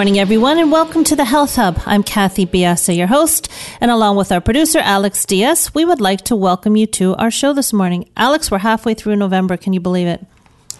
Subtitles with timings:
[0.00, 1.78] Morning, everyone, and welcome to the Health Hub.
[1.84, 3.50] I'm Kathy Biase, your host,
[3.82, 7.30] and along with our producer, Alex Diaz, we would like to welcome you to our
[7.30, 8.08] show this morning.
[8.16, 9.58] Alex, we're halfway through November.
[9.58, 10.24] Can you believe it?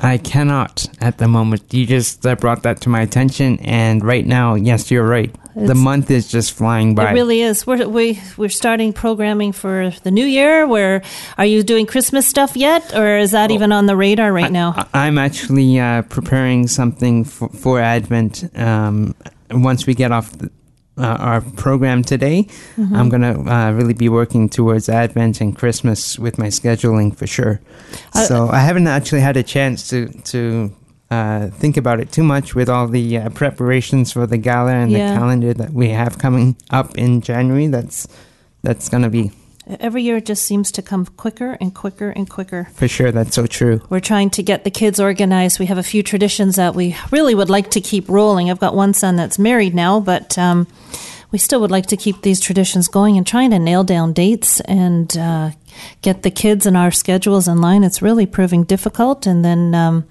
[0.03, 1.73] I cannot at the moment.
[1.75, 5.35] You just uh, brought that to my attention, and right now, yes, you're right.
[5.55, 7.11] the month is just flying by.
[7.11, 7.67] It really is.
[7.67, 10.67] We're we, we're starting programming for the new year.
[10.67, 11.03] Where
[11.37, 14.75] are you doing Christmas stuff yet, or is that even on the radar right now?
[14.95, 18.45] I- I'm actually uh, preparing something for, for Advent.
[18.57, 19.15] Um,
[19.51, 20.51] once we get off the,
[21.01, 22.95] uh, our program today, Mm-hmm.
[22.97, 27.27] I'm going to uh, really be working towards Advent and Christmas with my scheduling for
[27.27, 27.61] sure.
[28.15, 30.71] Uh, so I haven't actually had a chance to to.
[31.13, 34.93] Uh, think about it too much with all the uh, preparations for the gala and
[34.93, 34.99] Yeah.
[35.13, 37.67] the calendar that we have coming up in January.
[37.67, 38.07] That's
[38.63, 39.33] that's going to be
[39.79, 42.69] Every year, it just seems to come quicker and quicker and quicker.
[42.75, 43.13] for sure.
[43.13, 43.83] That's so true.
[43.89, 45.61] We're trying to get the kids organized.
[45.61, 48.51] We have a few traditions that we really would like to keep rolling.
[48.51, 50.67] I've got one son that's married now, but um,
[51.31, 54.61] we still would like to keep these traditions going and trying to nail down dates
[54.61, 55.51] and uh,
[56.03, 57.85] get the kids and our schedules in line.
[57.85, 59.27] It's really proving difficult.
[59.27, 60.07] And then um,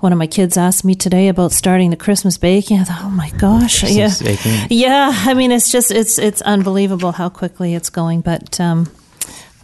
[0.00, 2.78] one of my kids asked me today about starting the Christmas baking.
[2.80, 4.66] I thought, oh my gosh, Christmas yeah, baking.
[4.70, 5.10] yeah.
[5.12, 8.60] I mean, it's just it's it's unbelievable how quickly it's going, but.
[8.60, 8.88] Um,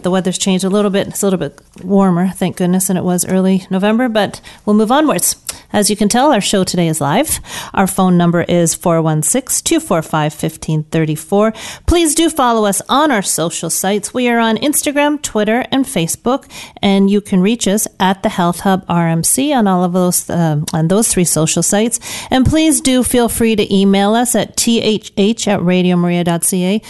[0.03, 1.09] the weather's changed a little bit.
[1.09, 4.92] It's a little bit warmer, thank goodness, than it was early November, but we'll move
[4.92, 5.36] onwards.
[5.70, 7.41] As you can tell, our show today is live.
[7.75, 11.53] Our phone number is 416 245 1534.
[11.87, 14.14] Please do follow us on our social sites.
[14.14, 16.50] We are on Instagram, Twitter, and Facebook,
[16.81, 20.64] and you can reach us at the Health Hub RMC on all of those, um
[20.72, 22.00] on those three social sites.
[22.31, 26.82] And please do feel free to email us at thh at radiomaria.ca.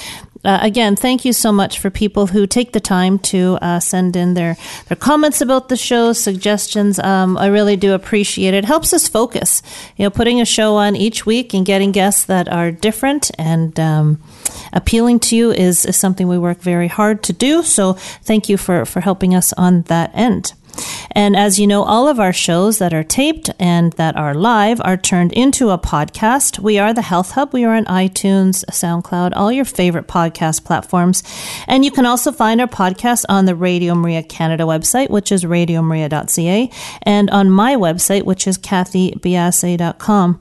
[0.45, 4.15] Uh, again, thank you so much for people who take the time to uh, send
[4.15, 4.57] in their,
[4.89, 6.99] their comments about the show, suggestions.
[6.99, 8.59] Um, I really do appreciate it.
[8.59, 8.65] it.
[8.65, 9.63] Helps us focus.
[9.97, 13.79] You know, putting a show on each week and getting guests that are different and
[13.81, 14.21] um,
[14.73, 17.63] appealing to you is, is something we work very hard to do.
[17.63, 20.53] So thank you for, for helping us on that end.
[21.13, 24.81] And as you know, all of our shows that are taped and that are live
[24.85, 26.59] are turned into a podcast.
[26.59, 27.53] We are the Health Hub.
[27.53, 31.23] We are on iTunes, SoundCloud, all your favorite podcast platforms.
[31.67, 35.45] And you can also find our podcast on the Radio Maria Canada website, which is
[35.45, 36.71] radiomaria.ca,
[37.03, 40.41] and on my website, which is kathybiase.com.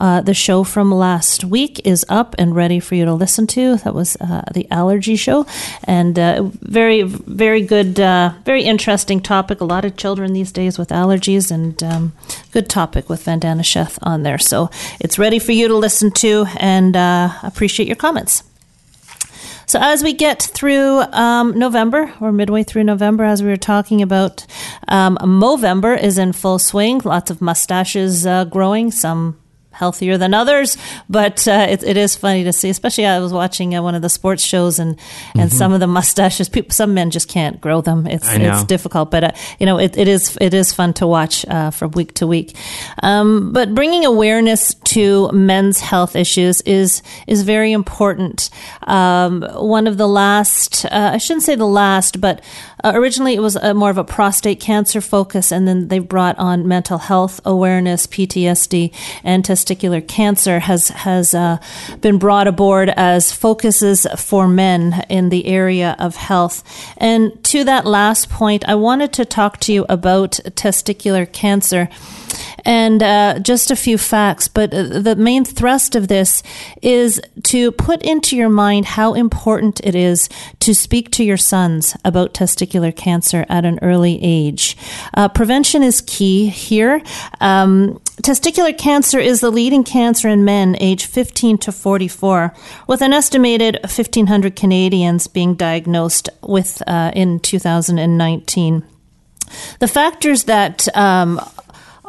[0.00, 3.76] Uh, the show from last week is up and ready for you to listen to.
[3.76, 5.46] That was uh, the allergy show,
[5.84, 9.60] and uh, very, very good, uh, very interesting topic.
[9.60, 12.12] A lot of children these days with allergies, and um,
[12.52, 14.38] good topic with Vandana Sheth on there.
[14.38, 14.68] So
[15.00, 18.44] it's ready for you to listen to, and uh, appreciate your comments.
[19.66, 24.02] So as we get through um, November, or midway through November, as we were talking
[24.02, 24.46] about,
[24.88, 27.00] um, Movember is in full swing.
[27.04, 28.90] Lots of mustaches uh, growing.
[28.90, 29.38] Some
[29.72, 30.76] healthier than others,
[31.08, 32.70] but uh, it, it is funny to see.
[32.70, 34.98] Especially, I was watching uh, one of the sports shows, and
[35.34, 36.48] and some of the mustaches.
[36.48, 38.06] People, some men just can't grow them.
[38.06, 41.44] It's it's difficult, but uh, you know, it, it is it is fun to watch
[41.46, 42.56] uh, from week to week.
[43.02, 48.50] Um, but bringing awareness to men's health issues is is very important.
[48.82, 52.42] Um, one of the last, uh, I shouldn't say the last, but
[52.82, 56.38] uh, originally it was a, more of a prostate cancer focus, and then they brought
[56.38, 58.92] on mental health awareness, PTSD,
[59.24, 61.58] and testicular cancer has has uh,
[62.00, 66.62] been brought aboard as focuses for men in the area of health.
[66.96, 71.88] And to that last point, I wanted to talk to you about testicular cancer.
[72.64, 76.42] And uh, just a few facts, but uh, the main thrust of this
[76.80, 80.28] is to put into your mind how important it is
[80.60, 84.76] to speak to your sons about testicular cancer at an early age.
[85.14, 87.02] Uh, prevention is key here.
[87.40, 92.54] Um, testicular cancer is the leading cancer in men age 15 to 44,
[92.86, 98.84] with an estimated 1,500 Canadians being diagnosed with uh, in 2019.
[99.80, 101.40] The factors that um,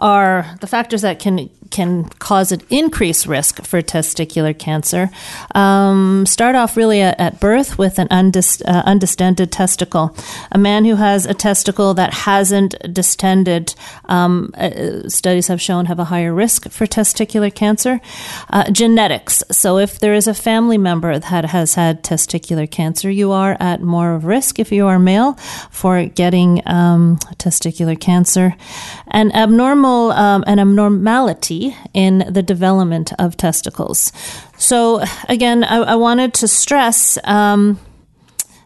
[0.03, 5.09] are the factors that can can cause an increased risk for testicular cancer.
[5.55, 10.15] Um, start off really at, at birth with an undist, uh, undistended testicle.
[10.51, 13.75] A man who has a testicle that hasn't distended,
[14.05, 17.99] um, uh, studies have shown have a higher risk for testicular cancer.
[18.49, 19.43] Uh, genetics.
[19.51, 23.81] So if there is a family member that has had testicular cancer, you are at
[23.81, 25.33] more of risk if you are male
[25.71, 28.55] for getting um, testicular cancer.
[29.07, 31.52] An abnormal, um, an abnormality
[31.93, 34.11] in the development of testicles.
[34.57, 37.17] So, again, I, I wanted to stress.
[37.23, 37.79] Um,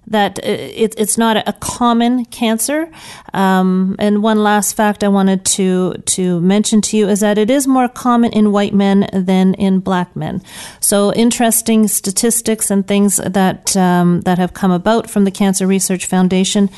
[0.08, 2.90] that it, it's not a common cancer.
[3.34, 7.50] Um, and one last fact I wanted to to mention to you is that it
[7.50, 10.42] is more common in white men than in black men.
[10.80, 16.06] So interesting statistics and things that um, that have come about from the Cancer Research
[16.06, 16.70] Foundation.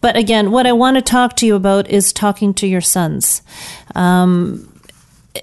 [0.00, 3.42] But again, what I want to talk to you about is talking to your sons.
[3.96, 4.77] Um,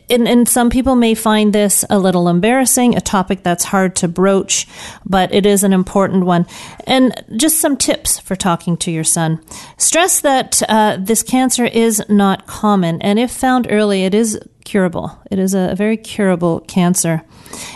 [0.09, 4.07] and, and, some people may find this a little embarrassing, a topic that's hard to
[4.07, 4.67] broach,
[5.05, 6.45] but it is an important one.
[6.87, 9.43] And just some tips for talking to your son.
[9.77, 15.17] Stress that uh, this cancer is not common, and if found early, it is curable.
[15.31, 17.23] It is a very curable cancer.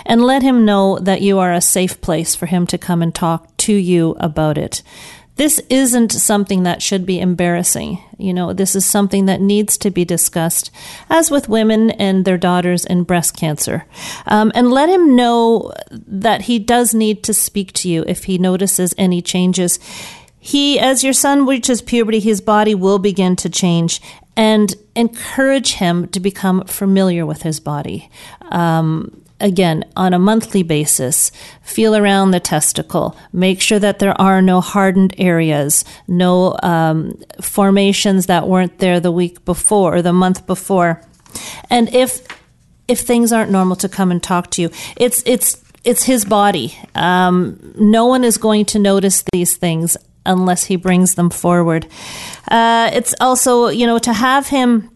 [0.06, 3.16] And let him know that you are a safe place for him to come and
[3.16, 4.82] talk to you about it
[5.40, 8.04] this isn't something that should be embarrassing.
[8.18, 10.70] You know, this is something that needs to be discussed,
[11.10, 13.86] as with women and their daughters in breast cancer.
[14.26, 18.38] Um, and let him know that he does need to speak to you if he
[18.38, 19.80] notices any changes.
[20.42, 24.02] He, as your son reaches puberty, his body will begin to change
[24.36, 28.12] and encourage him to become familiar with his body.
[28.52, 31.32] Um, again, on a monthly basis,
[31.62, 38.26] feel around the testicle, make sure that there are no hardened areas, no um, formations
[38.26, 41.02] that weren't there the week before or the month before.
[41.70, 42.26] And if
[42.90, 44.72] if things aren't normal, to come and talk to you.
[44.98, 46.78] It's it's it's his body.
[46.96, 49.96] Um, no one is going to notice these things
[50.26, 51.88] unless he brings them forward.
[52.50, 54.90] Uh, it's also you know to have him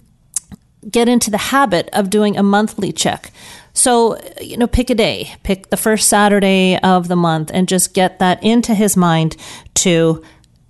[0.90, 3.32] get into the habit of doing a monthly check.
[3.74, 7.94] So, you know, pick a day, pick the first Saturday of the month and just
[7.94, 9.36] get that into his mind
[9.76, 10.24] to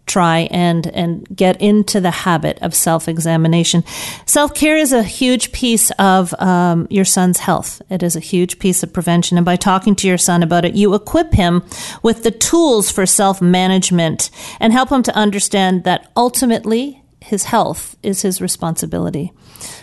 [0.06, 3.84] try and and get into the habit of self examination.
[4.26, 7.82] Self care is a huge piece of um, your son's health.
[7.90, 10.76] It is a huge piece of prevention, and by talking to your son about it,
[10.76, 11.64] you equip him
[12.02, 14.30] with the tools for self management
[14.60, 19.32] and help him to understand that ultimately his health is his responsibility.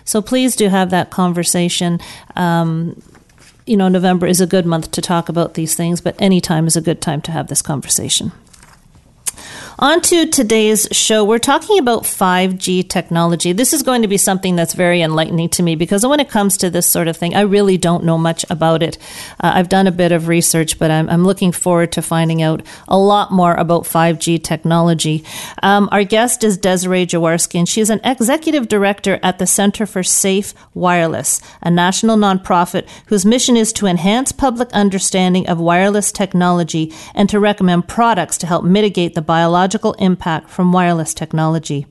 [0.04, 1.98] So please do have that conversation.
[2.36, 3.00] Um,
[3.70, 6.66] you know, November is a good month to talk about these things, but any time
[6.66, 8.32] is a good time to have this conversation.
[9.82, 11.24] On to today's show.
[11.24, 13.52] We're talking about 5G technology.
[13.52, 16.58] This is going to be something that's very enlightening to me because when it comes
[16.58, 18.98] to this sort of thing, I really don't know much about it.
[19.42, 22.62] Uh, I've done a bit of research, but I'm, I'm, looking forward to finding out
[22.88, 25.24] a lot more about 5G technology.
[25.62, 30.02] Um, our guest is Desiree Jaworsky, and she's an executive director at the Center for
[30.02, 36.92] Safe Wireless, a national nonprofit whose mission is to enhance public understanding of wireless technology
[37.14, 41.86] and to recommend products to help mitigate the biological ecological impact from wireless technology.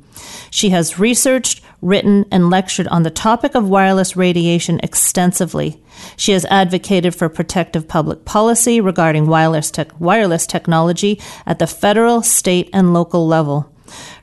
[0.51, 5.81] She has researched, written, and lectured on the topic of wireless radiation extensively.
[6.18, 12.21] She has advocated for protective public policy regarding wireless, te- wireless technology at the federal,
[12.21, 13.71] state, and local level.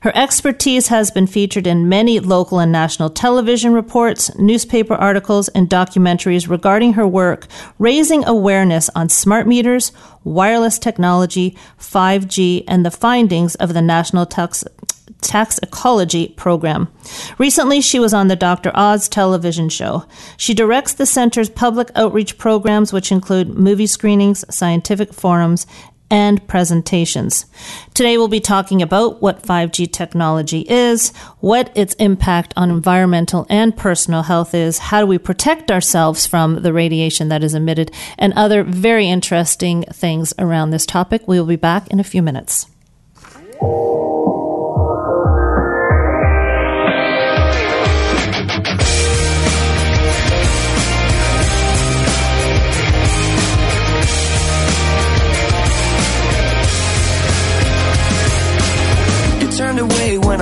[0.01, 5.69] Her expertise has been featured in many local and national television reports, newspaper articles, and
[5.69, 7.47] documentaries regarding her work
[7.79, 9.91] raising awareness on smart meters,
[10.23, 14.63] wireless technology, 5G, and the findings of the National Tax,
[15.63, 16.87] Ecology Program.
[17.37, 18.71] Recently, she was on the Dr.
[18.75, 20.05] Oz television show.
[20.37, 25.65] She directs the center's public outreach programs, which include movie screenings, scientific forums,
[26.09, 27.45] and presentations.
[27.93, 31.09] Today we'll be talking about what 5G technology is,
[31.39, 36.61] what its impact on environmental and personal health is, how do we protect ourselves from
[36.61, 41.27] the radiation that is emitted, and other very interesting things around this topic.
[41.27, 42.67] We will be back in a few minutes.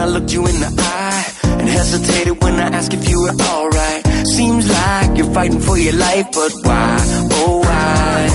[0.06, 1.26] I looked you in the eye
[1.60, 4.06] and hesitated when I asked if you were alright.
[4.38, 6.98] Seems like you're fighting for your life, but why?
[7.42, 8.30] Oh, why?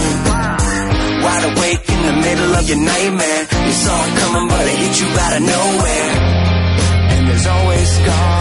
[1.23, 3.43] Wide awake in the middle of your nightmare.
[3.67, 6.13] You saw it coming, but it hit you out of nowhere.
[7.13, 8.40] And there's always scars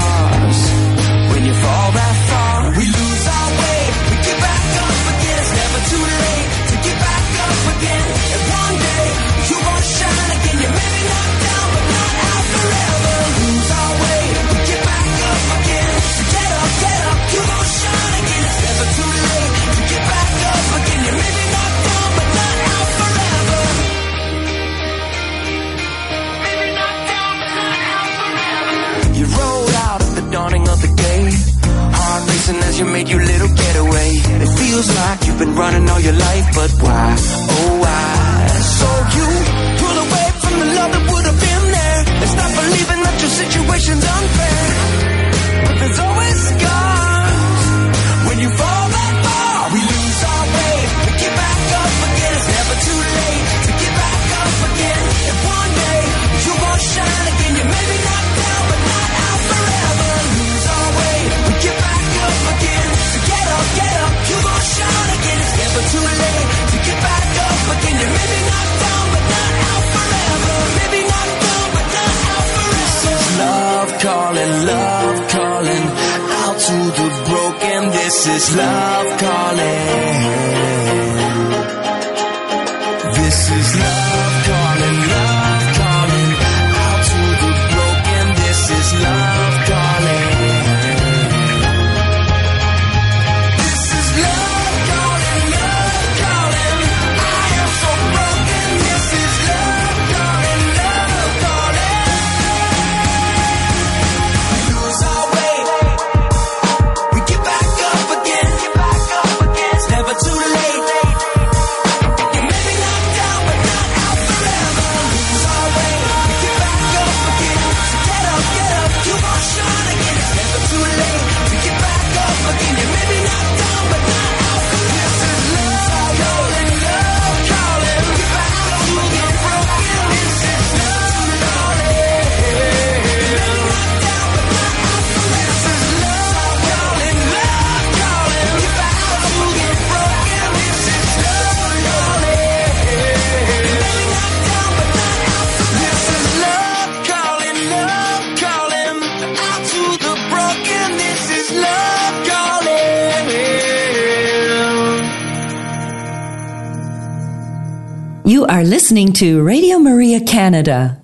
[158.90, 161.00] listening to Radio Maria Canada.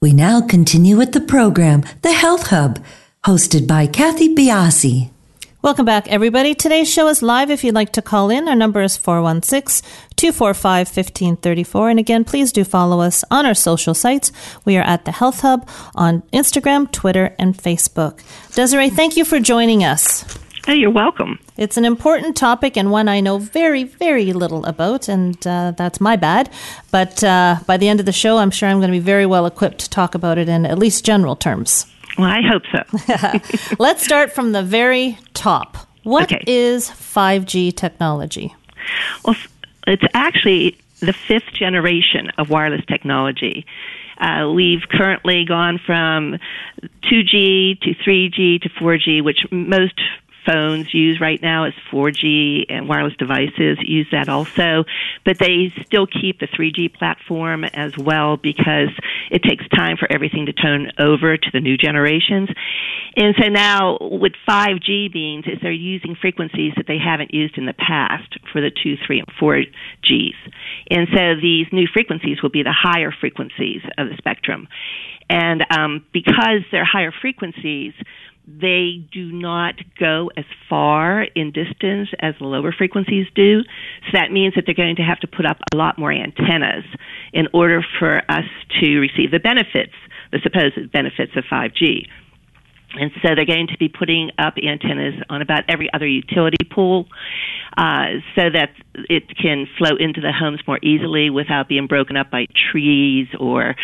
[0.00, 2.82] We now continue with the program, The Health Hub,
[3.26, 5.10] hosted by Kathy Biase.
[5.60, 6.54] Welcome back, everybody.
[6.54, 7.50] Today's show is live.
[7.50, 11.90] If you'd like to call in, our number is 416 245 1534.
[11.90, 14.32] And again, please do follow us on our social sites.
[14.64, 18.22] We are at the Health Hub on Instagram, Twitter, and Facebook.
[18.54, 20.24] Desiree, thank you for joining us.
[20.68, 21.38] Oh, you're welcome.
[21.56, 25.98] It's an important topic and one I know very, very little about, and uh, that's
[25.98, 26.50] my bad.
[26.90, 29.24] But uh, by the end of the show, I'm sure I'm going to be very
[29.24, 31.86] well equipped to talk about it in at least general terms.
[32.18, 33.74] Well, I hope so.
[33.78, 35.78] Let's start from the very top.
[36.02, 36.98] What is Okay.
[36.98, 38.54] 5G technology?
[39.24, 39.36] Well,
[39.86, 43.64] it's actually the fifth generation of wireless technology.
[44.18, 46.38] Uh, we've currently gone from
[47.04, 49.98] 2G to 3G to 4G, which most
[50.46, 54.84] phones use right now is 4G and wireless devices use that also,
[55.24, 58.88] but they still keep the 3G platform as well because
[59.30, 62.48] it takes time for everything to turn over to the new generations.
[63.16, 67.66] And so now what 5G means is they're using frequencies that they haven't used in
[67.66, 70.34] the past for the 2, 3, and 4Gs.
[70.90, 74.68] And so these new frequencies will be the higher frequencies of the spectrum.
[75.30, 77.92] And um, because they're higher frequencies,
[78.48, 83.60] they do not go as far in distance as the lower frequencies do.
[83.62, 86.84] So that means that they're going to have to put up a lot more antennas
[87.32, 88.48] in order for us
[88.80, 89.92] to receive the benefits,
[90.32, 92.06] the supposed benefits of 5G.
[92.94, 97.06] And so they're going to be putting up antennas on about every other utility pole
[97.76, 98.70] uh, so that
[99.10, 103.76] it can flow into the homes more easily without being broken up by trees or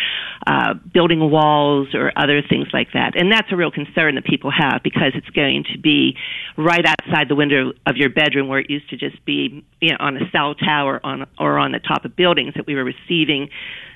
[0.47, 3.15] uh, building walls or other things like that.
[3.15, 6.17] And that's a real concern that people have because it's going to be
[6.57, 9.97] right outside the window of your bedroom where it used to just be you know,
[9.99, 13.49] on a cell tower on, or on the top of buildings that we were receiving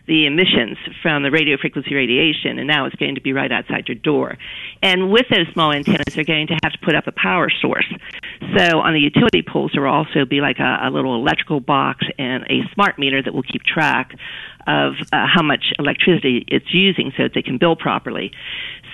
[0.10, 3.88] the emissions from the radio frequency radiation, and now it's going to be right outside
[3.88, 4.38] your door.
[4.82, 7.86] And with those small antennas, they're going to have to put up a power source.
[8.58, 12.08] So on the utility poles, there will also be like a, a little electrical box
[12.18, 14.16] and a smart meter that will keep track
[14.66, 18.32] of uh, how much electricity it's using so that they can bill properly.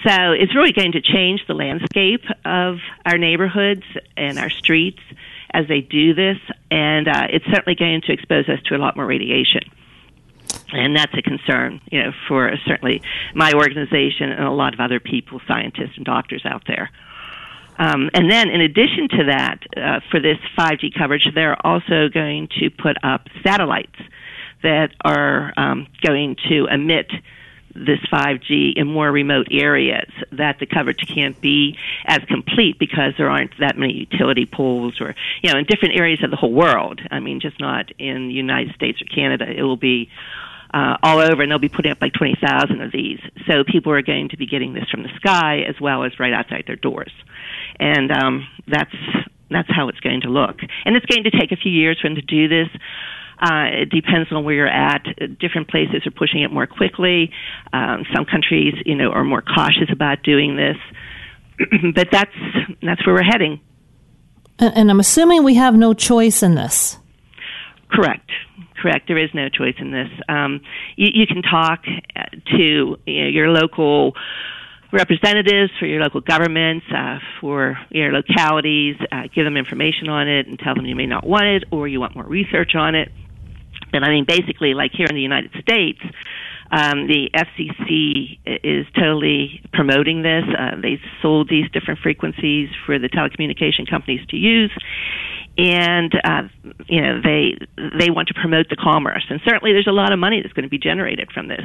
[0.06, 3.84] So it's really going to change the landscape of our neighborhoods
[4.18, 5.00] and our streets
[5.52, 6.38] as they do this,
[6.70, 9.62] and uh, it's certainly going to expose us to a lot more radiation
[10.72, 13.02] and that's a concern, you know, for certainly
[13.34, 16.90] my organization and a lot of other people, scientists and doctors out there.
[17.78, 22.48] Um, and then, in addition to that, uh, for this 5G coverage, they're also going
[22.60, 24.00] to put up satellites
[24.64, 27.12] that are um, going to emit
[27.75, 33.29] this 5G in more remote areas that the coverage can't be as complete because there
[33.29, 35.13] aren't that many utility poles or
[35.44, 37.01] you know in different areas of the whole world.
[37.12, 39.46] I mean, just not in the United States or Canada.
[39.46, 40.10] It will be
[40.74, 43.20] uh, all over, and they'll be putting up like 20,000 of these.
[43.48, 46.34] So people are going to be getting this from the sky as well as right
[46.34, 47.12] outside their doors,
[47.79, 48.96] and um, that's
[49.50, 50.58] that's how it's going to look.
[50.86, 52.67] And it's going to take a few years for them to do this.
[53.39, 55.04] Uh, it depends on where you're at.
[55.39, 57.32] Different places are pushing it more quickly.
[57.74, 60.77] Um, some countries, you know, are more cautious about doing this.
[61.96, 62.32] but that's
[62.82, 63.60] that's where we're heading.
[64.58, 66.98] And I'm assuming we have no choice in this.
[67.92, 68.30] Correct.
[68.82, 69.08] Correct.
[69.08, 70.10] There is no choice in this.
[70.30, 70.62] Um,
[70.96, 74.13] you, you can talk to you know, your local
[74.92, 80.48] representatives for your local governments, uh, for your localities, uh, give them information on it
[80.48, 83.12] and tell them you may not want it or you want more research on it.
[84.04, 86.00] I mean, basically, like here in the United States,
[86.72, 90.44] um, the FCC is totally promoting this.
[90.58, 94.72] Uh, they sold these different frequencies for the telecommunication companies to use,
[95.58, 96.44] and uh,
[96.88, 97.58] you know they
[97.98, 99.26] they want to promote the commerce.
[99.30, 101.64] And certainly, there's a lot of money that's going to be generated from this.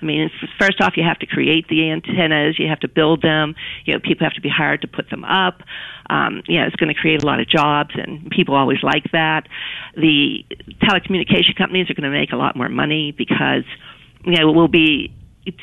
[0.00, 3.54] I mean, first off, you have to create the antennas, you have to build them.
[3.84, 5.62] You know, people have to be hired to put them up.
[6.10, 9.04] Um, you know, it's going to create a lot of jobs, and people always like
[9.12, 9.48] that.
[9.94, 10.44] The
[10.82, 13.64] telecommunication companies are going to make a lot more money because
[14.24, 15.12] you know we'll be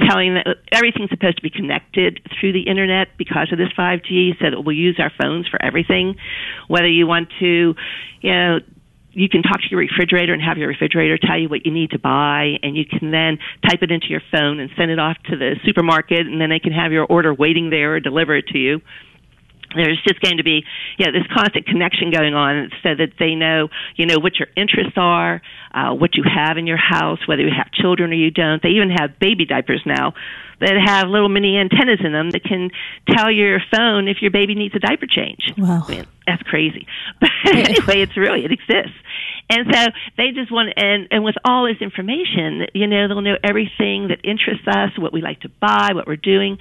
[0.10, 4.62] telling that everything's supposed to be connected through the internet because of this 5G, so
[4.62, 6.16] we'll use our phones for everything.
[6.68, 7.76] Whether you want to,
[8.22, 8.60] you know,
[9.12, 11.92] you can talk to your refrigerator and have your refrigerator tell you what you need
[11.92, 15.18] to buy, and you can then type it into your phone and send it off
[15.30, 18.48] to the supermarket, and then they can have your order waiting there or deliver it
[18.48, 18.82] to you
[19.76, 20.64] there's just going to be
[20.98, 24.48] you know this constant connection going on so that they know you know what your
[24.56, 25.42] interests are
[25.76, 28.64] uh, what you have in your house whether you have children or you don't.
[28.64, 30.14] They even have baby diapers now
[30.62, 32.72] that have little mini antennas in them that can
[33.10, 35.52] tell your phone if your baby needs a diaper change.
[35.58, 35.84] Wow.
[35.86, 36.88] I mean, that's crazy.
[37.20, 38.98] But anyway it's really it exists.
[39.50, 39.86] And so
[40.18, 44.20] they just want and and with all this information you know they'll know everything that
[44.24, 46.58] interests us what we like to buy what we're doing.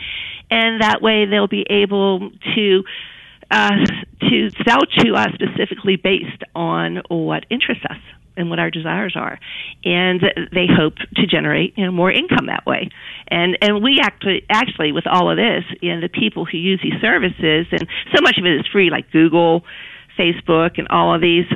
[0.51, 2.85] And that way they'll be able to
[3.51, 3.71] uh,
[4.29, 7.99] to sell to us specifically based on what interests us
[8.37, 9.39] and what our desires are,
[9.85, 10.21] and
[10.53, 12.89] they hope to generate you know more income that way.
[13.29, 16.81] And and we actually actually with all of this, you know, the people who use
[16.83, 19.65] these services, and so much of it is free, like Google,
[20.19, 21.47] Facebook, and all of these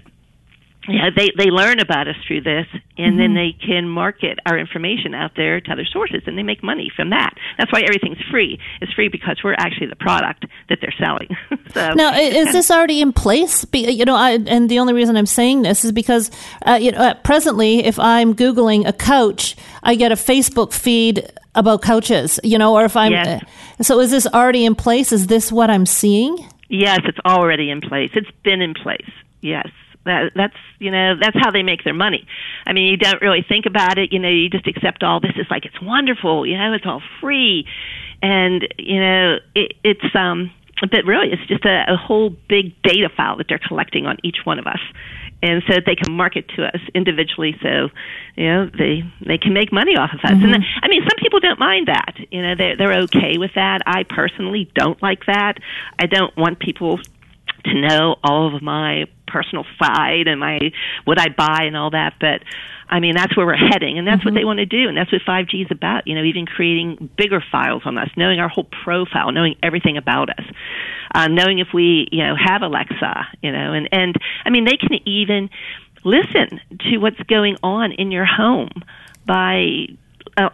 [0.88, 3.18] yeah, they they learn about us through this, and mm-hmm.
[3.18, 6.90] then they can market our information out there to other sources, and they make money
[6.94, 7.34] from that.
[7.58, 8.58] That's why everything's free.
[8.80, 11.28] It's free because we're actually the product that they're selling.
[11.74, 13.66] so now, is this already in place?
[13.72, 16.30] You know, I, and the only reason I'm saying this is because
[16.66, 21.30] uh, you know, uh, presently, if I'm googling a couch, I get a Facebook feed
[21.54, 22.40] about couches.
[22.42, 23.42] You know, or if I'm yes.
[23.78, 25.12] uh, so, is this already in place?
[25.12, 26.38] Is this what I'm seeing?
[26.70, 28.10] Yes, it's already in place.
[28.14, 29.10] It's been in place.
[29.40, 29.68] Yes.
[30.08, 32.26] That, that's you know that's how they make their money.
[32.66, 34.12] I mean, you don't really think about it.
[34.12, 35.32] You know, you just accept all this.
[35.36, 36.46] It's like it's wonderful.
[36.46, 37.66] You know, it's all free,
[38.22, 40.50] and you know it, it's um.
[40.80, 44.38] But really, it's just a, a whole big data file that they're collecting on each
[44.44, 44.78] one of us,
[45.42, 47.56] and so they can market to us individually.
[47.60, 47.88] So,
[48.36, 50.30] you know, they they can make money off of us.
[50.30, 50.54] Mm-hmm.
[50.54, 52.14] And I mean, some people don't mind that.
[52.30, 53.80] You know, they're they're okay with that.
[53.86, 55.54] I personally don't like that.
[55.98, 57.00] I don't want people
[57.64, 60.58] to know all of my personal side and my
[61.04, 62.14] what I buy and all that.
[62.20, 62.42] But
[62.88, 64.28] I mean, that's where we're heading, and that's mm-hmm.
[64.28, 66.06] what they want to do, and that's what 5G is about.
[66.06, 70.30] You know, even creating bigger files on us, knowing our whole profile, knowing everything about
[70.30, 70.44] us,
[71.14, 74.76] uh, knowing if we, you know, have Alexa, you know, and and I mean, they
[74.76, 75.50] can even
[76.04, 78.70] listen to what's going on in your home
[79.26, 79.88] by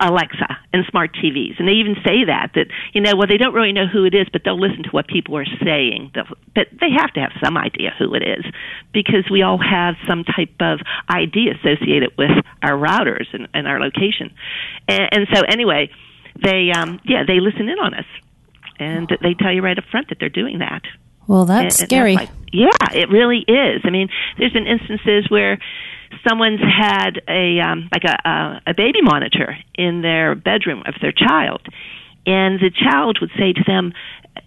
[0.00, 3.54] Alexa and smart TVs, and they even say that that you know well they don't
[3.54, 6.12] really know who it is, but they'll listen to what people are saying.
[6.14, 6.22] They
[6.54, 8.44] But they have to have some idea who it is
[8.92, 12.30] because we all have some type of ID associated with
[12.62, 14.34] our routers and, and our location.
[14.88, 15.90] And, and so anyway,
[16.42, 18.06] they um, yeah they listen in on us,
[18.78, 20.82] and they tell you right up front that they're doing that.
[21.26, 22.16] Well, that's and, scary.
[22.16, 23.82] That's like, yeah, it really is.
[23.84, 25.58] I mean, there's been instances where
[26.26, 31.12] someone's had a um, like a, a a baby monitor in their bedroom of their
[31.12, 31.62] child,
[32.26, 33.92] and the child would say to them,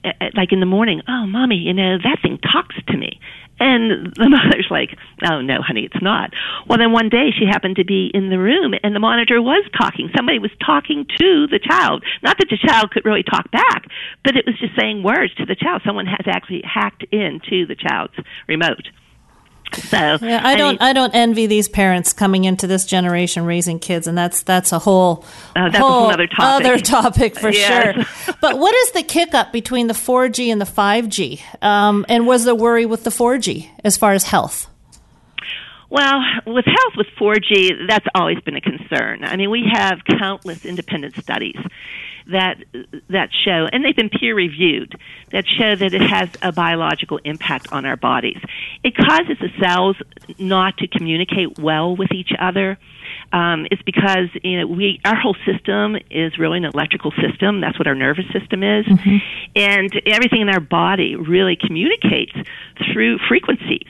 [0.04, 3.20] uh, uh, like in the morning, "Oh, mommy, you know that thing talks to me."
[3.60, 6.32] And the mother's like, "Oh no, honey, it's not."
[6.68, 9.66] Well, then one day she happened to be in the room, and the monitor was
[9.78, 10.10] talking.
[10.16, 12.04] Somebody was talking to the child.
[12.24, 13.86] Not that the child could really talk back,
[14.24, 15.82] but it was just saying words to the child.
[15.86, 18.16] Someone has actually hacked into the child's
[18.48, 18.88] remote
[19.88, 23.46] So yeah, I, I don't mean, I don't envy these parents coming into this generation
[23.46, 25.24] raising kids, and that's that's a whole
[25.56, 26.66] uh, that's whole other topic.
[26.66, 27.96] other topic for yes.
[27.96, 28.36] sure.
[28.42, 31.64] but what is the kick up between the 4G and the 5G?
[31.64, 34.68] Um, and was there worry with the 4G as far as health?
[35.90, 39.24] Well, with health with 4G, that's always been a concern.
[39.24, 41.56] I mean, we have countless independent studies
[42.32, 42.58] that
[43.10, 45.00] that show, and they've been peer reviewed,
[45.32, 48.40] that show that it has a biological impact on our bodies.
[48.84, 49.96] It causes the cells
[50.38, 52.78] not to communicate well with each other.
[53.32, 57.62] Um, it's because you know we our whole system is really an electrical system.
[57.62, 59.18] That's what our nervous system is, mm-hmm.
[59.56, 62.34] and everything in our body really communicates
[62.94, 63.88] through frequencies.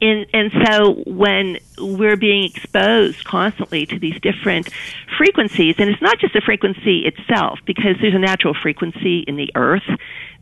[0.00, 4.68] And, and so when we're being exposed constantly to these different
[5.16, 9.50] frequencies, and it's not just the frequency itself, because there's a natural frequency in the
[9.56, 9.88] earth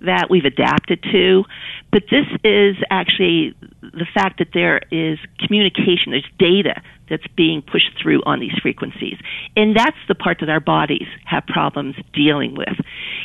[0.02, 1.44] that we've adapted to,
[1.90, 7.90] but this is actually the fact that there is communication, there's data that's being pushed
[8.02, 9.16] through on these frequencies.
[9.54, 12.74] And that's the part that our bodies have problems dealing with.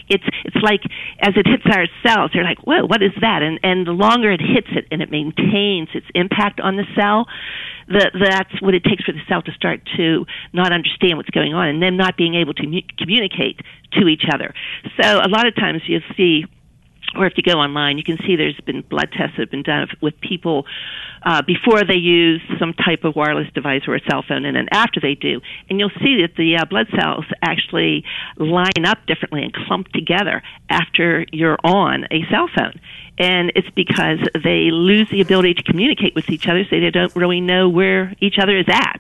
[0.10, 0.82] It's it's like
[1.20, 3.42] as it hits our cells, they're like, whoa, what is that?
[3.42, 7.28] And and the longer it hits it and it maintains its impact on the cell,
[7.88, 11.54] the, that's what it takes for the cell to start to not understand what's going
[11.54, 13.60] on and then not being able to mu- communicate
[13.94, 14.54] to each other.
[15.02, 16.46] So a lot of times you'll see
[17.16, 19.64] or if you go online, you can see there's been blood tests that have been
[19.64, 20.66] done with people
[21.24, 24.68] uh, before they use some type of wireless device or a cell phone, and then
[24.72, 25.42] after they do.
[25.70, 28.04] And you'll see that the uh, blood cells actually
[28.38, 32.80] line up differently and clump together after you're on a cell phone
[33.22, 37.16] and it's because they lose the ability to communicate with each other, so they don't
[37.16, 39.00] really know where each other is at.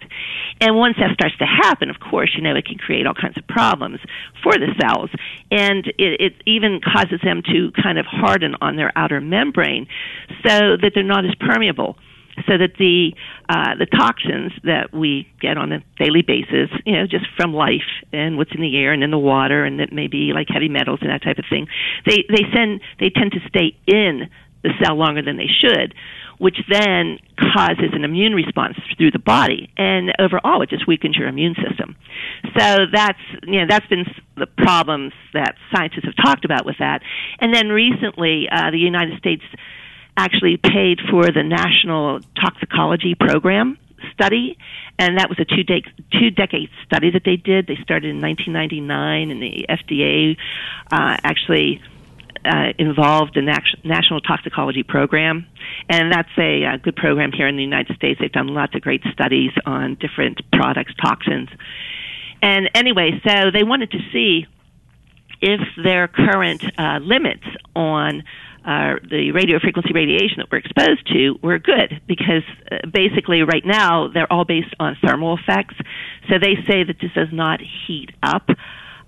[0.60, 3.36] And once that starts to happen, of course, you know, it can create all kinds
[3.38, 4.00] of problems
[4.44, 5.10] for the cells,
[5.50, 9.88] and it, it even causes them to kind of harden on their outer membrane
[10.46, 11.98] so that they're not as permeable
[12.48, 13.14] so that the
[13.50, 17.90] uh, the toxins that we get on a daily basis, you know, just from life
[18.14, 20.70] and what's in the air and in the water, and that may be like heavy
[20.70, 21.68] metals and that type of thing,
[22.06, 24.30] they they send they tend to stay in
[24.64, 25.96] the cell longer than they should,
[26.38, 31.28] which then causes an immune response through the body, and overall it just weakens your
[31.28, 31.96] immune system.
[32.58, 34.06] So that's you know that's been
[34.38, 37.02] the problems that scientists have talked about with that,
[37.40, 39.44] and then recently uh, the United States
[40.18, 43.78] actually paid for the National Toxicology Program
[44.14, 44.58] study,
[45.00, 47.68] and that was a two de- two decade study that they did.
[47.68, 50.38] They started in 1999, and the FDA
[50.92, 51.82] uh, actually
[52.46, 53.42] uh, involved the
[53.84, 55.46] National Toxicology Program,
[55.90, 58.20] and that's a, a good program here in the United States.
[58.20, 61.50] They've done lots of great studies on different products, toxins,
[62.42, 64.48] and anyway, so they wanted to see
[65.42, 67.46] if their current uh, limits
[67.76, 68.24] on
[68.64, 73.66] uh, the radio frequency radiation that we're exposed to were good because uh, basically right
[73.66, 75.76] now they're all based on thermal effects.
[76.30, 78.48] So they say that this does not heat up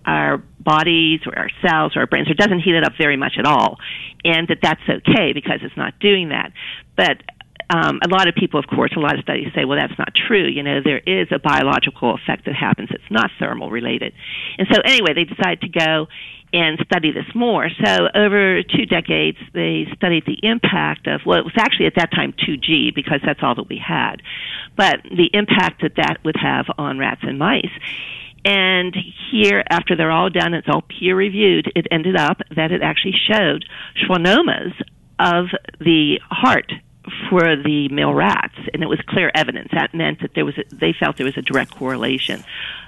[0.05, 3.33] our bodies or our cells or our brains, or doesn't heat it up very much
[3.37, 3.77] at all,
[4.23, 6.51] and that that's okay because it's not doing that.
[6.97, 7.21] But
[7.69, 10.09] um, a lot of people, of course, a lot of studies say, well, that's not
[10.27, 10.45] true.
[10.45, 12.89] You know, there is a biological effect that happens.
[12.91, 14.13] It's not thermal related.
[14.57, 16.07] And so, anyway, they decided to go
[16.53, 17.67] and study this more.
[17.83, 22.11] So over two decades, they studied the impact of, well, it was actually at that
[22.11, 24.21] time 2G because that's all that we had,
[24.77, 27.65] but the impact that that would have on rats and mice.
[28.45, 28.95] And
[29.31, 33.15] here, after they're all done, it's all peer reviewed, it ended up that it actually
[33.31, 34.73] showed schwannomas
[35.17, 35.45] of
[35.79, 36.71] the heart
[37.29, 39.69] for the male rats, and it was clear evidence.
[39.73, 42.43] That meant that there was a, they felt there was a direct correlation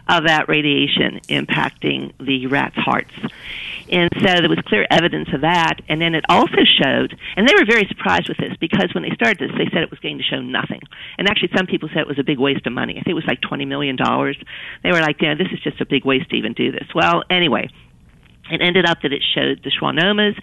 [0.08, 3.14] of that radiation impacting the rats' hearts.
[3.90, 5.82] And so there was clear evidence of that.
[5.88, 9.14] And then it also showed, and they were very surprised with this because when they
[9.16, 10.82] started this, they said it was going to show nothing.
[11.18, 12.94] And actually, some people said it was a big waste of money.
[12.94, 13.98] I think it was like $20 million.
[13.98, 16.88] They were like, yeah, this is just a big waste to even do this.
[16.96, 17.70] Well, anyway,
[18.50, 20.40] it ended up that it showed the schwannomas,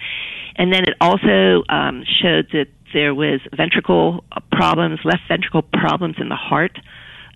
[0.57, 6.29] and then it also um, showed that there was ventricle problems, left ventricle problems in
[6.29, 6.79] the heart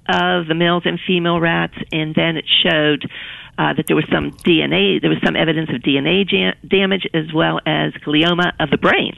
[0.08, 3.08] of the males and female rats, and then it showed
[3.58, 7.32] uh, that there was some DNA, there was some evidence of DNA jam- damage as
[7.34, 9.14] well as glioma of the brain.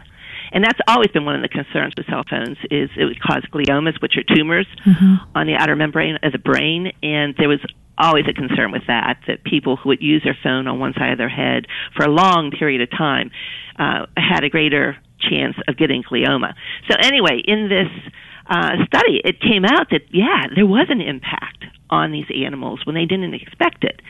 [0.53, 3.43] And that's always been one of the concerns with cell phones is it would cause
[3.53, 5.17] gliomas, which are tumors mm-hmm.
[5.35, 7.61] on the outer membrane of the brain, and there was
[7.99, 11.11] always a concern with that that people who would use their phone on one side
[11.11, 13.31] of their head for a long period of time
[13.79, 16.55] uh, had a greater chance of getting glioma.
[16.89, 18.13] So anyway, in this
[18.49, 22.95] uh, study, it came out that yeah, there was an impact on these animals when
[22.95, 24.01] they didn't expect it,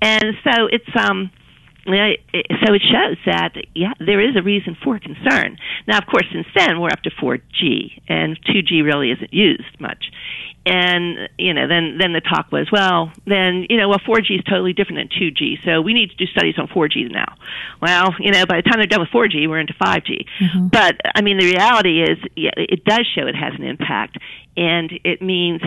[0.00, 1.30] and so it's um
[1.86, 5.56] so it shows that yeah, there is a reason for concern.
[5.86, 10.10] Now, of course, since then we're up to 4G, and 2G really isn't used much.
[10.70, 14.44] And you know, then then the talk was, well, then you know, well, 4G is
[14.48, 17.34] totally different than 2G, so we need to do studies on 4G now.
[17.82, 20.26] Well, you know, by the time they're done with 4G, we're into 5G.
[20.38, 20.68] Mm-hmm.
[20.68, 24.18] But I mean, the reality is, yeah, it does show it has an impact,
[24.56, 25.60] and it means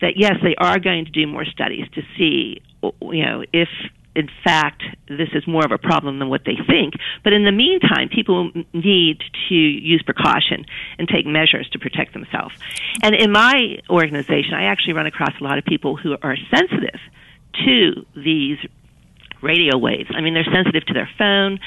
[0.00, 3.68] that yes, they are going to do more studies to see, you know, if
[4.18, 6.94] in fact this is more of a problem than what they think.
[7.22, 10.66] But in the meantime, people need to use precaution
[10.98, 12.54] and take measures to protect themselves.
[13.02, 17.00] And in my organization, I actually run across a lot of people who are sensitive
[17.64, 18.58] to these
[19.40, 20.10] radio waves.
[20.12, 21.60] I mean, they're sensitive to their phone.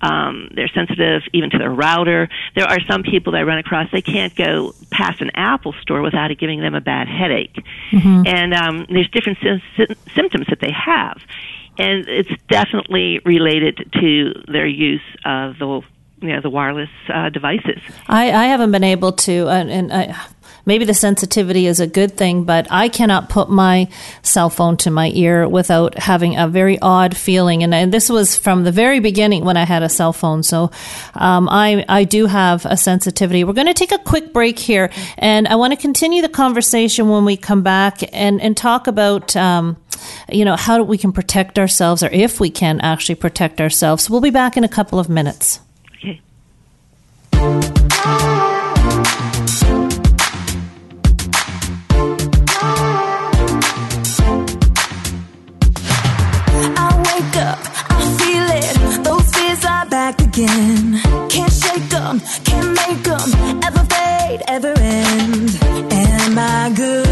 [0.00, 2.28] Um, they're sensitive even to their router.
[2.56, 6.00] There are some people that I run across, they can't go past an Apple store
[6.00, 7.56] without it giving them a bad headache.
[8.26, 11.20] And um, there's different sy- sy- symptoms that they have.
[11.78, 15.82] And it's definitely related to their use of the
[16.20, 17.80] you know the wireless uh, devices.
[18.08, 20.26] I, I haven't been able to, and, and I,
[20.68, 23.88] maybe the sensitivity is a good thing, but I cannot put my
[24.22, 27.62] cell phone to my ear without having a very odd feeling.
[27.62, 30.42] And, and this was from the very beginning when I had a cell phone.
[30.42, 30.70] So
[31.14, 33.44] um, I, I do have a sensitivity.
[33.44, 37.08] We're going to take a quick break here, and I want to continue the conversation
[37.08, 39.34] when we come back and, and talk about.
[39.34, 39.76] Um,
[40.30, 44.08] you know how we can protect ourselves, or if we can actually protect ourselves.
[44.08, 45.60] We'll be back in a couple of minutes.
[47.34, 48.47] Okay.
[60.38, 61.00] Again.
[61.28, 65.58] Can't shake them, can't make them ever fade, ever end.
[65.92, 67.07] Am I good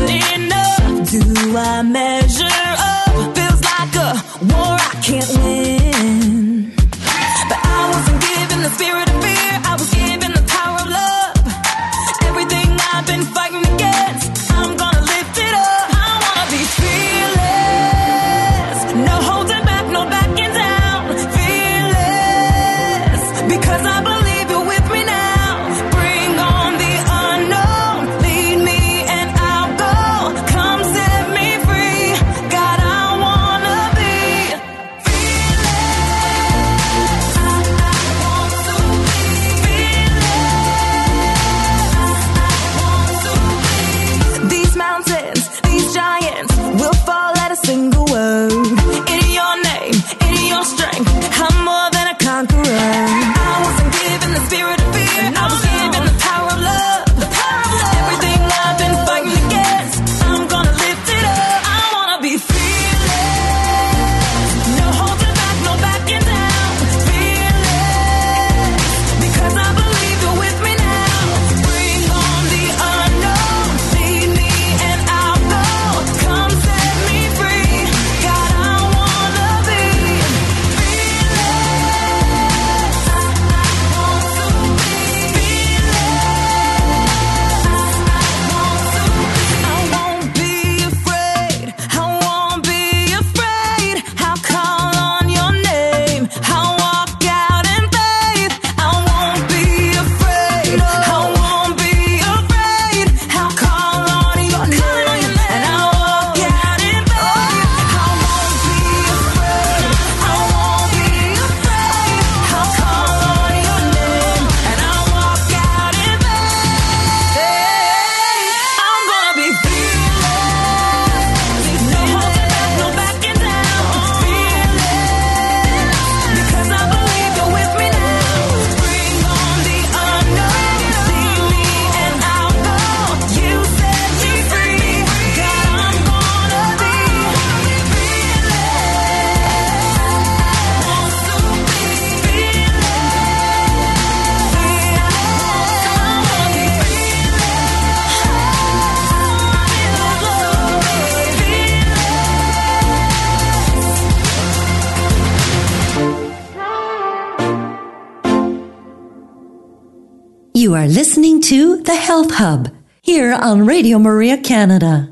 [160.76, 162.68] are listening to The Health Hub
[163.00, 165.10] here on Radio Maria Canada.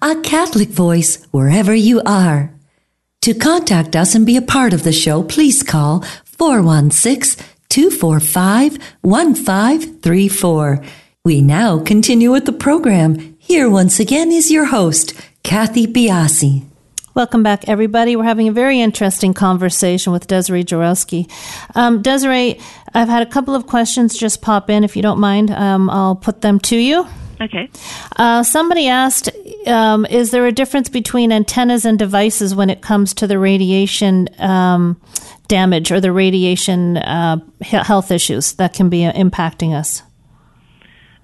[0.00, 2.54] A Catholic voice wherever you are.
[3.22, 10.84] To contact us and be a part of the show, please call 416 245 1534.
[11.24, 13.36] We now continue with the program.
[13.40, 16.62] Here once again is your host, Kathy Biase.
[17.14, 18.16] Welcome back, everybody.
[18.16, 21.30] We're having a very interesting conversation with Desiree Jaworsky.
[21.74, 22.58] Um, Desiree,
[22.94, 24.82] I've had a couple of questions just pop in.
[24.82, 27.06] If you don't mind, um, I'll put them to you.
[27.38, 27.68] Okay.
[28.16, 29.28] Uh, somebody asked,
[29.66, 34.30] um, is there a difference between antennas and devices when it comes to the radiation
[34.38, 34.98] um,
[35.48, 40.02] damage or the radiation uh, health issues that can be impacting us?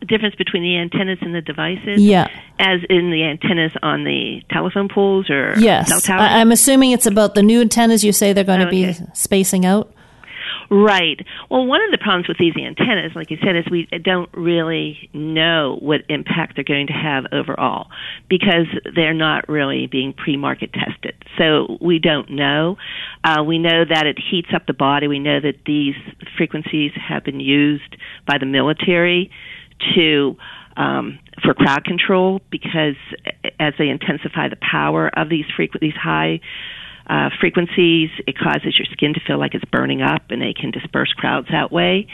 [0.07, 2.01] Difference between the antennas and the devices?
[2.01, 2.29] Yeah.
[2.61, 5.89] As in the antennas on the telephone poles or Yes.
[5.89, 6.31] cell towers?
[6.31, 8.97] I- I'm assuming it's about the new antennas you say they're going to be Okay.
[9.13, 9.93] spacing out.
[10.71, 11.25] Right.
[11.51, 15.09] Well, one of the problems with these antennas, like you said, is we don't really
[15.15, 17.87] know what impact they're going to have overall
[18.29, 21.15] because they're not really being pre-market tested.
[21.39, 22.77] So we don't know.
[23.25, 25.09] Uh, we know that it heats up the body.
[25.09, 25.95] We know that these
[26.37, 29.31] frequencies have been used by the military
[29.95, 30.37] to
[30.77, 32.95] um, for crowd control because
[33.59, 36.41] as they intensify the power of these frequ- these high
[37.09, 40.71] uh, frequencies, it causes your skin to feel like it's burning up, and they can
[40.71, 42.07] disperse crowds that way.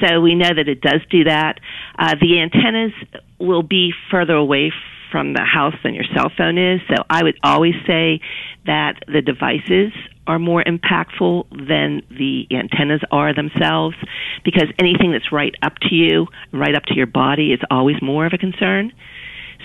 [0.00, 1.58] So we know that it does do that.
[1.98, 2.92] Uh, the antennas
[3.40, 4.72] will be further away
[5.10, 6.80] from the house than your cell phone is.
[6.88, 8.20] So I would always say
[8.66, 9.92] that the devices
[10.26, 13.96] are more impactful than the antennas are themselves
[14.44, 18.26] because anything that's right up to you, right up to your body, is always more
[18.26, 18.92] of a concern.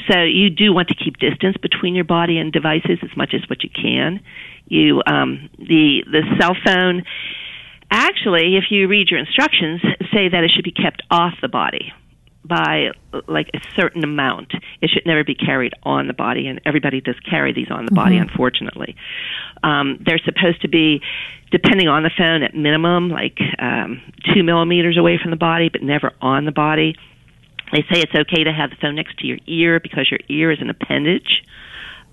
[0.10, 3.48] So you do want to keep distance between your body and devices as much as
[3.50, 4.22] what you can.
[4.68, 7.04] You um, the the cell phone
[7.92, 9.82] actually, if you read your instructions,
[10.14, 11.94] say that it should be kept off the body
[12.46, 12.92] by
[13.28, 14.54] like a certain amount.
[14.82, 17.92] It should never be carried on the body, and everybody does carry these on the
[17.92, 18.96] body, unfortunately.
[19.64, 21.02] Um, they're supposed to be,
[21.52, 24.02] depending on the phone, at minimum like um,
[24.34, 26.96] two millimeters away from the body, but never on the body.
[27.72, 30.52] They say it's okay to have the phone next to your ear because your ear
[30.52, 31.44] is an appendage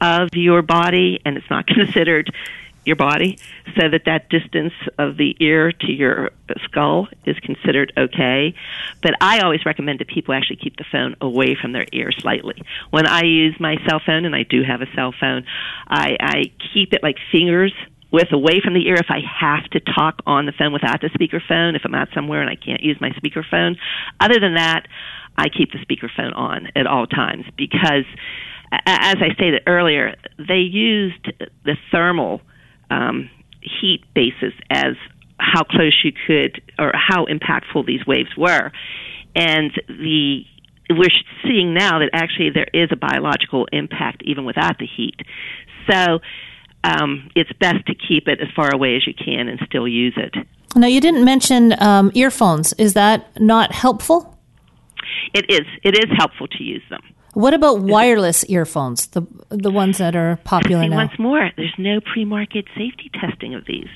[0.00, 2.32] of your body and it's not considered
[2.84, 3.38] your body
[3.78, 6.30] so that that distance of the ear to your
[6.64, 8.54] skull is considered okay
[9.02, 12.62] but i always recommend that people actually keep the phone away from their ear slightly
[12.90, 15.44] when i use my cell phone and i do have a cell phone
[15.88, 17.72] i i keep it like fingers
[18.12, 21.10] with away from the ear if I have to talk on the phone without the
[21.10, 23.76] speakerphone, if I'm out somewhere and I can't use my speakerphone.
[24.18, 24.88] Other than that,
[25.36, 28.04] I keep the speakerphone on at all times because,
[28.72, 31.32] as I stated earlier, they used
[31.64, 32.40] the thermal
[32.90, 33.30] um,
[33.62, 34.94] heat basis as
[35.38, 38.70] how close you could or how impactful these waves were.
[39.34, 40.42] And the
[40.90, 41.08] we're
[41.44, 45.14] seeing now that actually there is a biological impact even without the heat.
[45.88, 46.18] So
[46.82, 50.14] um, it's best to keep it as far away as you can and still use
[50.16, 50.34] it.
[50.76, 52.72] Now, you didn't mention um, earphones.
[52.74, 54.38] Is that not helpful?
[55.34, 55.66] It is.
[55.82, 57.02] It is helpful to use them.
[57.34, 60.96] What about wireless earphones, the the ones that are popular now?
[60.96, 63.88] once more, there's no pre-market safety testing of these.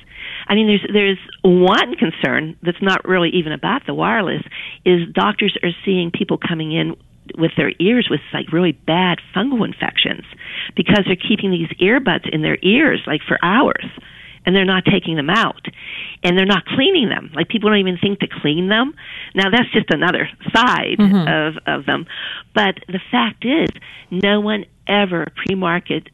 [0.47, 4.43] I mean, there's there's one concern that's not really even about the wireless
[4.85, 6.97] is doctors are seeing people coming in
[7.39, 10.25] with their ears with like really bad fungal infections
[10.77, 13.85] because they're keeping these earbuds in their ears like for hours
[14.45, 15.67] and they're not taking them out
[16.23, 17.31] and they're not cleaning them.
[17.35, 18.95] Like people don't even think to clean them.
[19.35, 21.29] Now that's just another side mm-hmm.
[21.29, 22.07] of of them.
[22.55, 23.69] But the fact is
[24.11, 26.11] no one ever pre-marketed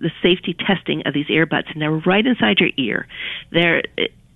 [0.00, 3.06] the safety testing of these earbuds and they're right inside your ear.
[3.50, 3.82] They're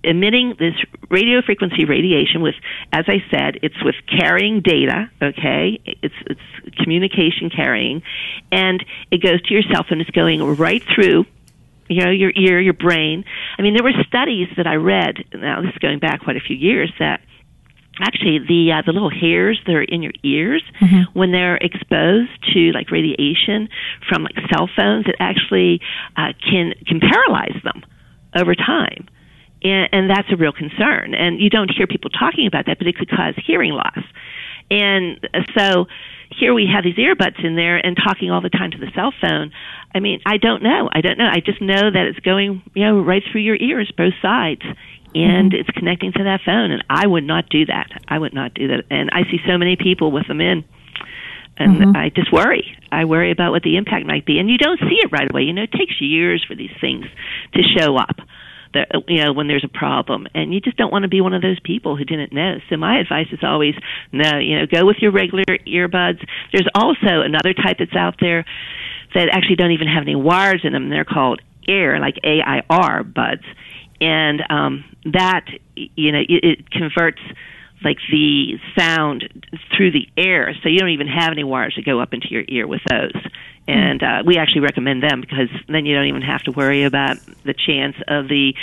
[0.03, 0.73] emitting this
[1.09, 2.55] radio frequency radiation with
[2.91, 5.79] as i said it's with carrying data okay?
[5.85, 8.03] It's it's communication carrying
[8.51, 10.01] and it goes to your cell phone.
[10.01, 11.25] It's going right through
[11.89, 13.23] you know your ear your brain.
[13.57, 16.39] I mean there were studies that i read now this is going back quite a
[16.39, 17.21] few years that
[17.99, 20.63] actually the uh, the little hairs that are in your ears
[21.13, 23.69] when they're exposed to like radiation
[24.07, 25.79] from like cell phones it actually
[26.17, 27.83] uh, can can paralyze them
[28.35, 29.07] over time.
[29.63, 31.13] And, and that's a real concern.
[31.13, 34.03] And you don't hear people talking about that but it could cause hearing loss
[34.73, 35.85] and so
[36.37, 39.13] here we have these earbuds in there and talking all the time to the cell
[39.21, 39.51] phone.
[39.93, 40.89] I mean, I don't know.
[40.91, 41.29] I don't know.
[41.31, 44.63] I just know that it's going, you know, right through your ears, both sides,
[45.13, 45.59] and mm-hmm.
[45.59, 46.71] it's connecting to that phone.
[46.71, 47.91] And I would not do that.
[48.07, 48.85] I would not do that.
[48.89, 50.65] And I see so many people with them in.
[51.55, 51.95] And mm-hmm.
[51.95, 52.75] I just worry.
[52.91, 54.39] I worry about what the impact might be.
[54.39, 55.43] And you don't see it right away.
[55.43, 57.05] You know, it takes years for these things
[57.53, 58.17] to show up
[58.73, 60.27] that you know when there's a problem.
[60.33, 62.57] And you just don't want to be one of those people who didn't know.
[62.69, 63.75] So my advice is always
[64.11, 66.25] no you know go with your regular earbuds.
[66.51, 68.45] There's also another type that's out there
[69.13, 70.89] that actually don't even have any wires in them.
[70.89, 73.43] They're called air like a i r buds.
[74.01, 75.45] And um that
[75.75, 77.21] you know it, it converts
[77.83, 79.29] like the sound
[79.75, 80.55] through the air.
[80.63, 83.11] So you don't even have any wires that go up into your ear with those
[83.67, 87.17] And uh, we actually recommend them because then you don't even have to worry about
[87.45, 88.53] the chance of the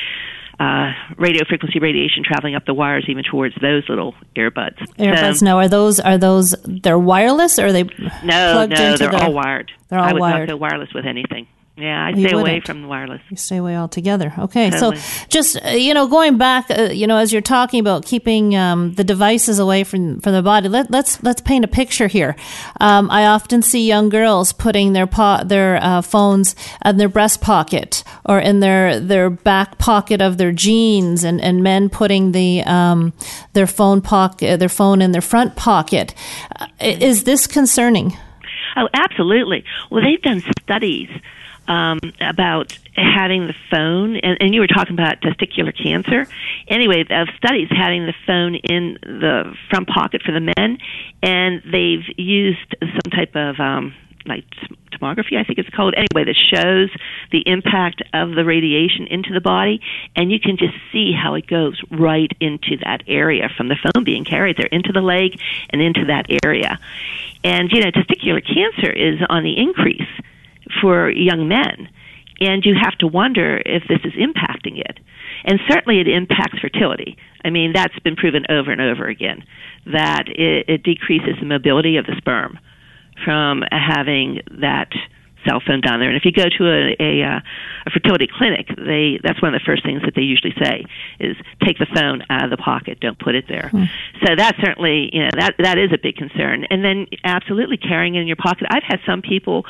[0.59, 4.77] uh, radio frequency radiation traveling up the wires even towards those little earbuds.
[4.99, 5.39] Earbuds.
[5.39, 8.99] So- now, are those are those they're wireless or are they no, plugged no, into
[8.99, 9.73] they're the, all wired.
[9.89, 10.49] They're all I would wired.
[10.49, 11.49] not go wireless with anything.
[11.81, 13.23] Yeah, You stay away from the wireless.
[13.31, 14.33] You stay away altogether.
[14.39, 14.97] Okay, Totally.
[14.99, 18.55] so just uh, you know, going back, uh, you know, as you're talking about keeping
[18.55, 22.37] um, the devices away from from the body, let, let's let's paint a picture here.
[22.81, 26.55] Um, I often see young girls putting their po- their uh, phones
[26.85, 31.63] in their breast pocket or in their their back pocket of their jeans, and, and
[31.63, 33.13] men putting the um,
[33.55, 36.15] their phone pocket their phone in their front pocket.
[36.59, 38.17] Uh, is this concerning?
[38.77, 39.65] Oh, absolutely.
[39.91, 41.09] Well, they've done studies
[41.71, 46.27] um, about having the phone, and, and you were talking about testicular cancer.
[46.67, 50.79] Anyway, of studies having the phone in the front pocket for the men,
[51.23, 53.95] and they've used some type of um,
[54.27, 54.45] like
[54.93, 55.95] tomography, I think it's called.
[55.97, 56.91] Anyway, that shows
[57.31, 59.81] the impact of the radiation into the body,
[60.17, 64.03] and you can just see how it goes right into that area from the phone
[64.03, 65.39] being carried there into the leg
[65.71, 66.81] and into that area.
[67.45, 70.09] And you know, testicular cancer is on the increase
[70.81, 71.89] for young men,
[72.41, 74.99] and you have to wonder if this is impacting it.
[75.45, 77.17] And certainly, it impacts fertility.
[77.45, 79.45] I mean, that's been proven over and over again
[79.87, 82.59] that it, it decreases the mobility of the sperm
[83.25, 84.91] from having that
[85.47, 86.09] cell phone down there.
[86.09, 87.41] And if you go to a, a, uh,
[87.87, 90.85] a fertility clinic, they that's one of the first things that they usually say
[91.19, 93.71] is take the phone out of the pocket, don't put it there.
[94.27, 96.67] So that certainly, you know, that that is a big concern.
[96.71, 98.67] And then absolutely carrying it in your pocket.
[98.71, 99.65] I've had some people,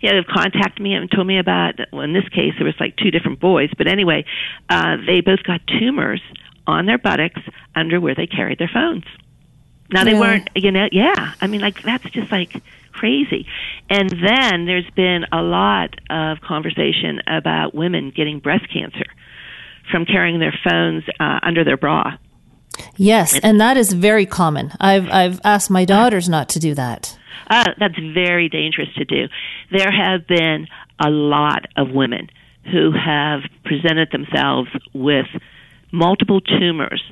[0.00, 1.80] you know, have contacted me and told me about.
[1.92, 4.24] Well, in this case, there was like two different boys, but anyway,
[4.68, 6.20] uh, they both got tumors
[6.66, 7.40] on their buttocks
[7.74, 9.04] under where they carried their phones.
[9.92, 10.20] Now they Really?
[10.20, 11.34] weren't, you know, yeah.
[11.40, 12.62] I mean, like that's just like
[12.92, 13.46] crazy.
[13.90, 19.04] And then there's been a lot of conversation about women getting breast cancer
[19.90, 22.16] from carrying their phones uh, under their bra.
[22.96, 24.72] Yes, and that is very common.
[24.80, 27.16] I've I've asked my daughters not to do that.
[27.48, 29.28] Uh, that's very dangerous to do.
[29.70, 30.66] There have been
[30.98, 32.28] a lot of women
[32.72, 35.26] who have presented themselves with
[35.92, 37.02] multiple tumors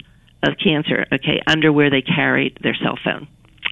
[0.48, 3.28] of cancer, okay, under where they carried their cell phone.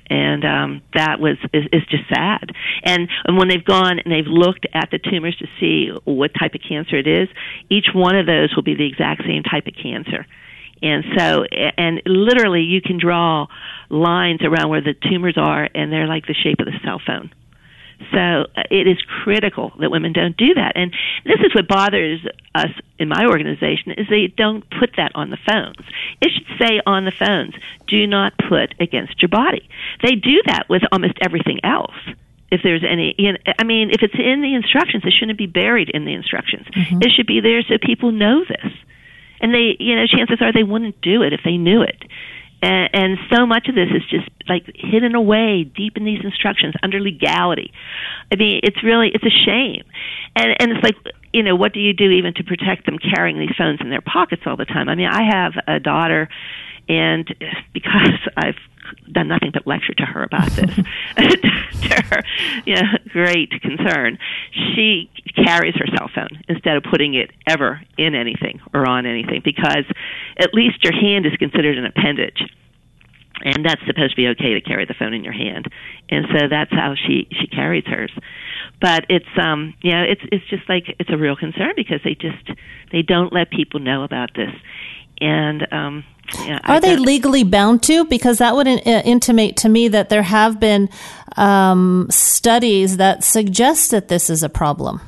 [0.08, 2.50] And um, that was is, is just sad.
[2.82, 6.54] And, and when they've gone and they've looked at the tumors to see what type
[6.54, 7.28] of cancer it is,
[7.70, 10.26] each one of those will be the exact same type of cancer.
[10.82, 11.44] And so,
[11.78, 13.46] and literally, you can draw
[13.88, 17.30] lines around where the tumors are, and they're like the shape of the cell phone.
[18.10, 20.72] So uh, it is critical that women don't do that.
[20.74, 20.92] And
[21.24, 22.20] this is what bothers
[22.54, 25.86] us in my organization is they don't put that on the phones.
[26.20, 27.54] It should say on the phones,
[27.86, 29.68] do not put against your body.
[30.02, 31.94] They do that with almost everything else.
[32.50, 35.46] If there's any, you know, I mean, if it's in the instructions, it shouldn't be
[35.46, 36.66] buried in the instructions.
[36.74, 38.72] It should be there so people know this.
[39.40, 42.04] And they, you know, chances are they wouldn't do it if they knew it
[42.62, 46.74] and, and so much of this is just like hidden away deep in these instructions
[46.82, 47.72] under legality.
[48.30, 49.82] I mean, it's really it's a shame,
[50.36, 50.96] and and it's like
[51.32, 54.00] you know what do you do even to protect them carrying these phones in their
[54.00, 54.88] pockets all the time?
[54.88, 56.28] I mean, I have a daughter,
[56.88, 57.26] and
[57.72, 58.56] because I've
[59.10, 60.74] done nothing but lecture to her about this,
[61.16, 62.22] to her
[62.64, 64.18] you know, great concern,
[64.52, 65.10] she
[65.44, 69.84] carries her cell phone instead of putting it ever in anything or on anything because
[70.38, 72.42] at least your hand is considered an appendage.
[73.44, 75.66] And that's supposed to be okay to carry the phone in your hand.
[76.08, 78.12] And so that's how she she carries hers.
[78.80, 82.14] But it's um you know it's it's just like it's a real concern because they
[82.14, 82.50] just
[82.92, 84.52] they don't let people know about this.
[85.20, 86.04] And um
[86.38, 88.04] yeah, Are they legally bound to?
[88.04, 90.88] Because that would in, uh, intimate to me that there have been
[91.36, 95.00] um, studies that suggest that this is a problem.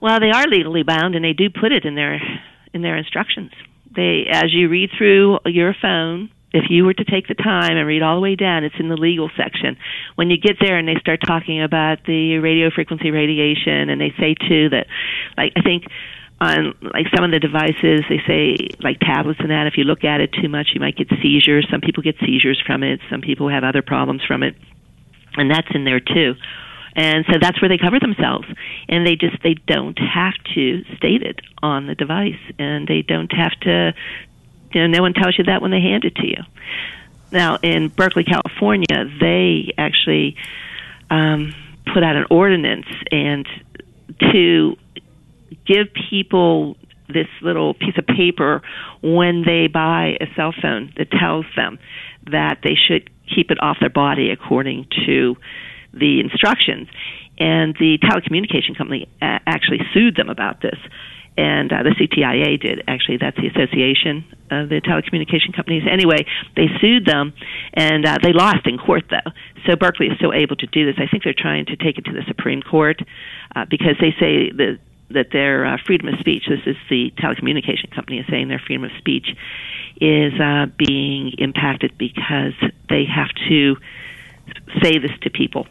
[0.00, 2.20] Well, they are legally bound, and they do put it in their
[2.72, 3.50] in their instructions.
[3.94, 7.86] They, as you read through your phone, if you were to take the time and
[7.86, 9.76] read all the way down, it's in the legal section.
[10.14, 14.14] When you get there and they start talking about the radio frequency radiation, and they
[14.18, 14.86] say too that,
[15.36, 15.84] like I think
[16.40, 19.66] on like some of the devices, they say like tablets and that.
[19.66, 21.66] If you look at it too much, you might get seizures.
[21.70, 23.00] Some people get seizures from it.
[23.10, 24.54] Some people have other problems from it,
[25.36, 26.34] and that's in there too
[26.98, 28.46] and so that's where they cover themselves
[28.88, 33.32] and they just they don't have to state it on the device and they don't
[33.32, 33.94] have to
[34.72, 36.42] you know no one tells you that when they hand it to you
[37.30, 40.36] now in berkeley california they actually
[41.10, 41.54] um,
[41.94, 43.46] put out an ordinance and
[44.18, 44.76] to
[45.66, 46.76] give people
[47.08, 48.62] this little piece of paper
[49.02, 51.78] when they buy a cell phone that tells them
[52.30, 55.36] that they should keep it off their body according to
[55.92, 56.88] the instructions.
[57.38, 60.78] And the telecommunication company actually sued them about this.
[61.36, 62.82] And uh, the CTIA did.
[62.88, 65.84] Actually, that's the Association of the Telecommunication Companies.
[65.88, 66.26] Anyway,
[66.56, 67.32] they sued them,
[67.74, 69.30] and uh, they lost in court, though.
[69.64, 70.96] So Berkeley is still able to do this.
[70.98, 73.00] I think they're trying to take it to the Supreme Court
[73.54, 74.80] uh, because they say that
[75.10, 78.84] that their uh, freedom of speech, this is the telecommunication company, is saying their freedom
[78.84, 79.28] of speech
[80.00, 82.52] is uh, being impacted because
[82.88, 83.76] they have to
[84.82, 85.66] say this to people.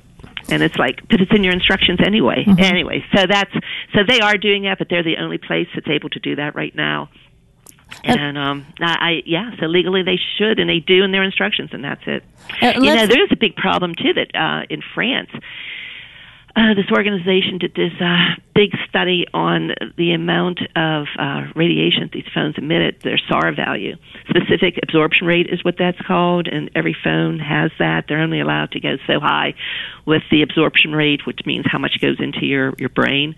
[0.50, 2.46] And it's like, but it's in your instructions anyway.
[2.46, 2.60] Mm-hmm.
[2.60, 3.54] Anyway, so that's
[3.94, 6.56] so they are doing that, but they're the only place that's able to do that
[6.56, 7.10] right now.
[8.04, 11.70] And um, I, I yeah, so legally they should, and they do in their instructions,
[11.74, 12.24] and that's it.
[12.62, 15.30] Uh, you know, there's a big problem too that uh, in France
[16.58, 22.26] uh, this organization did this uh, big study on the amount of uh, radiation these
[22.34, 23.96] phones emitted, their SAR value.
[24.28, 28.06] Specific absorption rate is what that's called, and every phone has that.
[28.10, 29.54] They're only allowed to go so high
[30.08, 33.36] with the absorption rate, which means how much goes into your, your brain.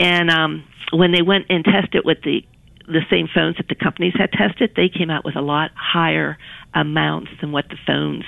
[0.00, 2.44] And um, when they went and tested with the
[2.88, 6.36] the same phones that the companies had tested, they came out with a lot higher
[6.74, 8.24] amounts than what the phones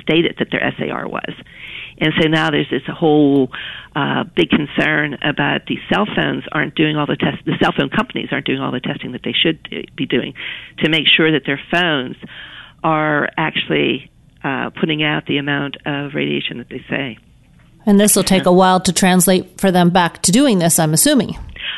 [0.00, 1.34] stated that their SAR was.
[1.98, 3.50] And so now there's this whole
[3.94, 7.42] uh, big concern about these cell phones aren't doing all the tests.
[7.44, 10.34] The cell phone companies aren't doing all the testing that they should be doing
[10.78, 12.16] to make sure that their phones
[12.82, 14.10] are actually
[14.42, 17.18] uh, putting out the amount of radiation that they say.
[17.86, 20.92] And this will take a while to translate for them back to doing this, I'm
[20.92, 21.36] assuming.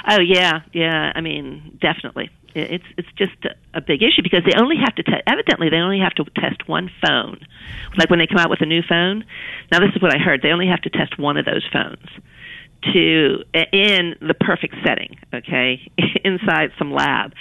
[0.08, 1.12] Oh yeah, yeah.
[1.14, 3.34] I mean, definitely it's it's just
[3.74, 6.68] a, big issue because they only have to te- evidently they only have to test
[6.68, 7.40] one phone.
[7.98, 9.24] Like when they come out with a new phone.
[9.72, 10.40] Now this is what I heard.
[10.42, 12.06] They only have to test one of those phones
[12.92, 15.80] to in the perfect setting, okay,
[16.24, 17.32] inside some lab.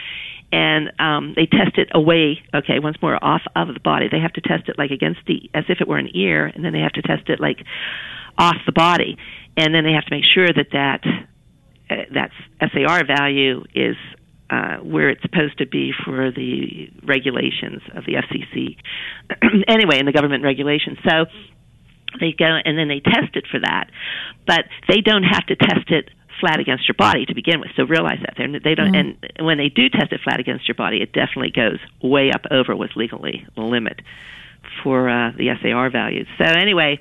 [0.52, 4.08] And um, they test it away, okay, once more off of the body.
[4.12, 6.64] They have to test it like against the, as if it were an ear, and
[6.64, 7.66] then they have to test it like
[8.38, 9.18] off the body,
[9.58, 11.02] and then they have to make sure that that
[11.90, 12.32] uh, that
[12.72, 13.96] SAR value is
[14.54, 18.78] uh, where it's supposed to be for the regulations of the FCC.
[19.68, 20.98] anyway, in the government regulations.
[21.04, 21.26] So
[22.20, 23.90] they go and then they test it for that,
[24.46, 27.72] but they don't have to test it flat against your body to begin with.
[27.76, 28.94] So realize that They're, they don't.
[28.94, 29.26] Mm-hmm.
[29.38, 32.46] And when they do test it flat against your body, it definitely goes way up
[32.52, 34.02] over what's legally limit
[34.84, 36.28] for uh, the SAR values.
[36.38, 37.00] So anyway,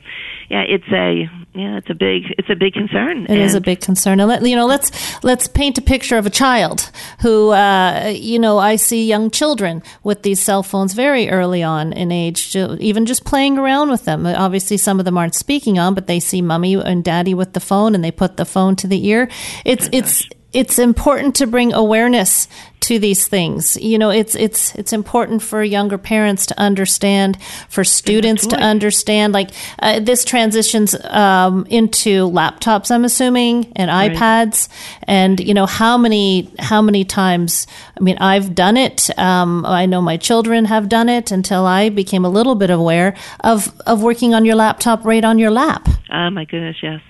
[0.49, 3.25] yeah, it's a yeah, it's a big it's a big concern.
[3.25, 4.21] It and is a big concern.
[4.21, 4.91] And let, you know, let's
[5.23, 9.83] let's paint a picture of a child who uh, you know I see young children
[10.03, 14.27] with these cell phones very early on in age, even just playing around with them.
[14.27, 17.61] Obviously, some of them aren't speaking on, but they see mommy and daddy with the
[17.61, 19.29] phone, and they put the phone to the ear.
[19.65, 22.49] It's oh, it's it's important to bring awareness
[22.83, 23.77] to these things.
[23.77, 29.33] You know, it's it's it's important for younger parents to understand, for students to understand.
[29.33, 34.13] Like uh, this transitions um, into laptops, I'm assuming, and right.
[34.13, 34.69] iPads,
[35.05, 37.67] and you know how many how many times.
[37.97, 39.17] I mean, I've done it.
[39.19, 43.17] Um, I know my children have done it until I became a little bit aware
[43.41, 45.89] of of working on your laptop right on your lap.
[46.11, 47.01] Oh my goodness, yes.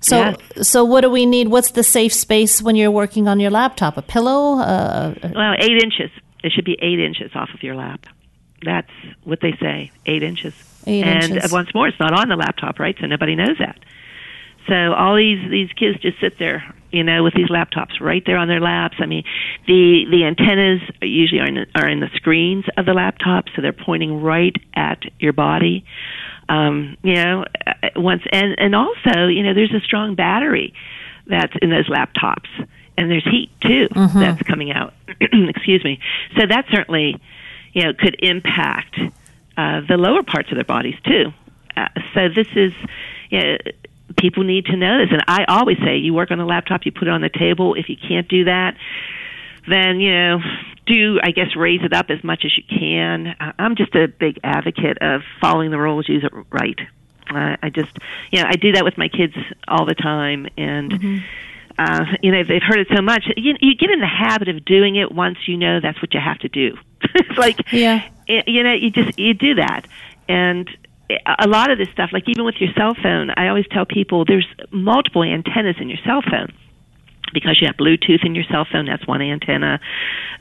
[0.00, 0.68] So, yes.
[0.68, 1.48] so what do we need?
[1.48, 3.96] What's the safe space when you're working on your laptop?
[3.96, 4.58] A pillow?
[4.58, 6.10] Uh, well, eight inches.
[6.44, 8.06] It should be eight inches off of your lap.
[8.62, 8.90] That's
[9.24, 9.90] what they say.
[10.06, 10.54] Eight inches.
[10.86, 11.52] Eight and inches.
[11.52, 12.96] once more, it's not on the laptop, right?
[13.00, 13.78] So nobody knows that.
[14.68, 18.36] So all these these kids just sit there, you know, with these laptops right there
[18.36, 18.96] on their laps.
[18.98, 19.24] I mean,
[19.66, 23.62] the the antennas usually are in the, are in the screens of the laptop, so
[23.62, 25.84] they're pointing right at your body
[26.48, 30.74] um, you know, uh, once and and also, you know, there's a strong battery
[31.26, 32.48] that's in those laptops,
[32.96, 34.18] and there's heat too mm-hmm.
[34.18, 34.94] that's coming out.
[35.20, 35.98] Excuse me.
[36.38, 37.20] So that certainly,
[37.72, 38.98] you know, could impact
[39.56, 41.32] uh, the lower parts of their bodies too.
[41.76, 42.72] Uh, so this is,
[43.30, 43.56] you know,
[44.16, 46.92] people need to know this, and I always say, you work on a laptop, you
[46.92, 47.74] put it on the table.
[47.74, 48.76] If you can't do that,
[49.68, 50.40] then you know
[50.86, 53.34] do I guess raise it up as much as you can.
[53.58, 56.78] I'm just a big advocate of following the rules, use it right.
[57.28, 57.90] Uh, I just
[58.30, 59.34] you know I do that with my kids
[59.66, 61.18] all the time, and mm-hmm.
[61.78, 63.24] uh, you know they've heard it so much.
[63.36, 66.20] You, you get in the habit of doing it once you know that's what you
[66.20, 66.76] have to do.
[67.14, 69.86] it's like yeah, you know you just you do that,
[70.28, 70.70] and
[71.38, 74.24] a lot of this stuff, like even with your cell phone, I always tell people
[74.24, 76.52] there's multiple antennas in your cell phone
[77.32, 79.80] because you have Bluetooth in your cell phone, that's one antenna.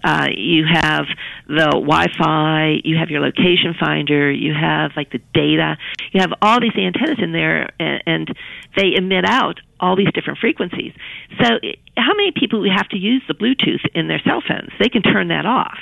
[0.04, 1.06] Uh, you have
[1.48, 5.78] the Wi-Fi, you have your location finder, you have like the data.
[6.12, 8.38] You have all these antennas in there, and, and
[8.78, 10.94] they emit out all these different frequencies.
[11.42, 11.60] So,
[11.98, 14.72] how many people have to use the Bluetooth in their cell phones?
[14.80, 15.78] They can turn that off.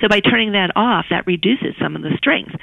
[0.00, 2.54] So by turning that off, that reduces some of the strength.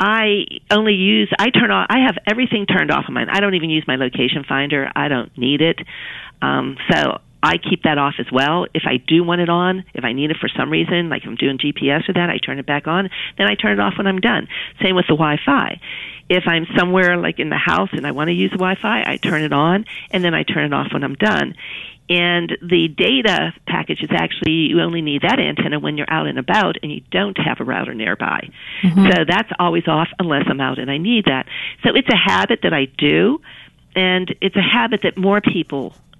[0.00, 3.28] I only use I turn off I have everything turned off on mine.
[3.30, 4.90] I don't even use my location finder.
[4.96, 5.78] I don't need it.
[6.40, 8.66] Um, so I keep that off as well.
[8.72, 11.28] If I do want it on, if I need it for some reason, like if
[11.28, 13.10] I'm doing GPS or that, I turn it back on.
[13.36, 14.46] Then I turn it off when I'm done.
[14.80, 15.80] Same with the Wi-Fi.
[16.28, 19.16] If I'm somewhere like in the house and I want to use the Wi-Fi, I
[19.16, 21.56] turn it on and then I turn it off when I'm done.
[22.08, 26.38] And the data package is actually, you only need that antenna when you're out and
[26.38, 28.50] about and you don't have a router nearby.
[28.82, 29.06] Mm-hmm.
[29.06, 31.46] So that's always off unless I'm out and I need that.
[31.82, 33.40] So it's a habit that I do,
[33.96, 36.11] and it's a habit that more people you know, sh-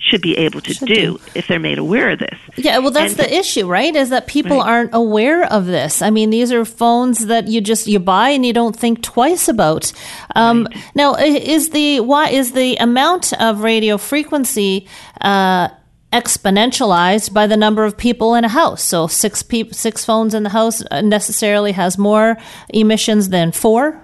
[0.00, 1.20] should be able to do do.
[1.34, 2.38] if they're made aware of this.
[2.56, 3.94] Yeah, well, that's And- the issue, right?
[3.94, 4.68] Is that people Right.
[4.68, 6.00] aren't aware of this.
[6.00, 9.48] I mean, these are phones that you just you buy and you don't think twice
[9.48, 9.92] about.
[10.34, 14.86] Um, Now, is the why is the amount of radio frequency
[15.20, 15.68] uh,
[16.12, 18.82] exponentialized by the number of people in a house?
[18.82, 22.36] So six peop- six phones in the house necessarily has more
[22.70, 24.00] emissions than four.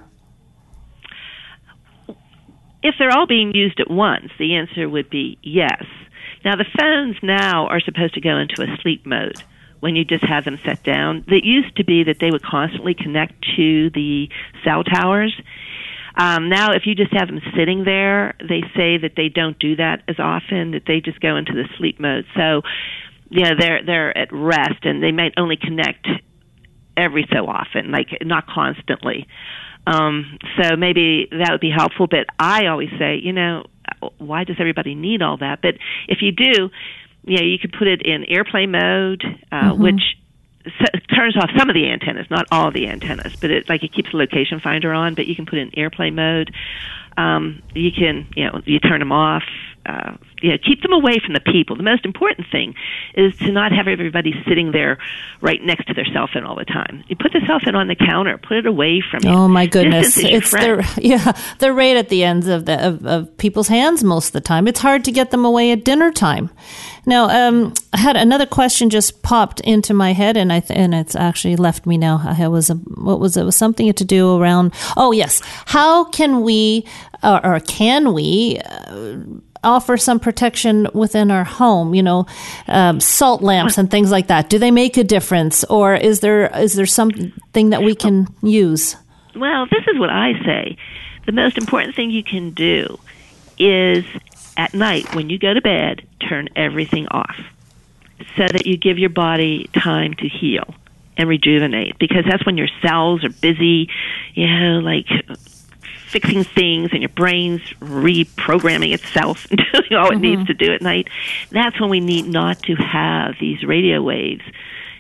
[2.83, 5.85] If they're all being used at once, the answer would be yes.
[6.45, 9.43] Now, the phones now are supposed to go into a sleep mode
[9.81, 11.25] when you just have them set down.
[11.29, 14.29] It used to be that they would constantly connect to the
[14.65, 15.35] cell towers.
[16.15, 19.77] Um, now, if you just have them sitting there, they say that they don't do
[19.77, 22.27] that as often; that they just go into the sleep mode.
[22.37, 22.63] So,
[23.31, 26.07] you know, they're they're at rest, and they might only connect
[26.97, 29.27] every so often, like not constantly.
[29.87, 32.07] Um, so maybe that would be helpful.
[32.07, 33.65] But I always say, you know,
[34.19, 35.61] why does everybody need all that?
[35.63, 35.75] But
[36.09, 36.71] if you do,
[37.25, 40.03] you know, you could put it in airplane mode, uh, which
[40.67, 43.93] s- turns off some of the antennas, not all the antennas, but it like it
[43.93, 45.15] keeps the location finder on.
[45.15, 46.53] But you can put it in airplane mode.
[47.17, 49.43] Um, you can, you know, you turn them off.
[49.85, 51.77] Uh, you know, keep them away from the people.
[51.77, 52.75] The most important thing
[53.15, 54.99] is to not have everybody sitting there
[55.41, 57.05] right next to their cell phone all the time.
[57.09, 59.31] You put the cell phone on the counter, put it away from you.
[59.31, 60.15] Oh my goodness!
[60.15, 63.37] Distance is your It's they're yeah they're right at the ends of the of, of
[63.37, 64.67] people's hands most of the time.
[64.67, 66.51] It's hard to get them away at dinner time.
[67.05, 70.95] Now, um, I had another question just popped into my head, and I th- and
[70.95, 72.23] it's actually left me now.
[72.25, 73.43] I was a, what was it?
[73.43, 74.73] it was something to do around.
[74.97, 76.87] Oh yes, how can we
[77.23, 78.59] or, or can we?
[78.65, 79.19] Uh,
[79.65, 82.27] offer some protection within our home you know
[82.69, 86.47] um, salt lamps and things like that do they make a difference or is there
[86.59, 88.97] is there something that we can use
[89.35, 90.77] Well, this is what I say.
[91.27, 92.99] The most important thing you can do
[93.59, 94.05] is
[94.57, 97.37] at night when you go to bed, turn everything off
[98.37, 100.75] so that you give your body time to heal
[101.17, 103.89] and rejuvenate because that's when your cells are busy,
[104.35, 105.07] you know, like
[106.13, 110.83] fixing things and your brain's reprogramming itself and doing all it needs to do at
[110.83, 111.09] night.
[111.51, 114.43] That's when we need not to have these radio waves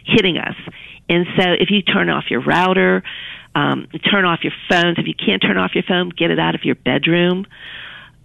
[0.04, 0.56] hitting us.
[1.08, 3.02] And so if you turn off your router,
[3.54, 4.98] um, turn off your phones.
[4.98, 7.46] If you can't turn off your phone, get it out of your bedroom.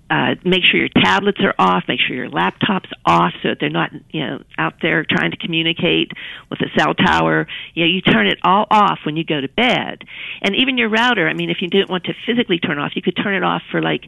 [0.09, 1.83] Uh, make sure your tablets are off.
[1.87, 5.37] Make sure your laptop's off so that they're not, you know, out there trying to
[5.37, 6.11] communicate
[6.49, 7.45] with a cell tower.
[7.73, 10.03] You know, you turn it all off when you go to bed,
[10.41, 11.27] and even your router.
[11.27, 13.63] I mean, if you didn't want to physically turn off, you could turn it off
[13.69, 14.07] for like,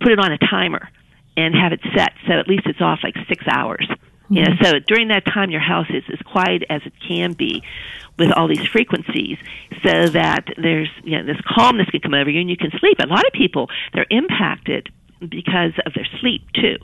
[0.00, 0.88] put it on a timer,
[1.36, 3.86] and have it set so at least it's off like six hours.
[4.30, 7.62] You know, so during that time, your house is as quiet as it can be
[8.18, 9.36] with all these frequencies
[9.84, 12.98] so that there's, you know, this calmness can come over you and you can sleep.
[13.00, 14.90] A lot of people, they're impacted
[15.28, 16.76] because of their sleep too.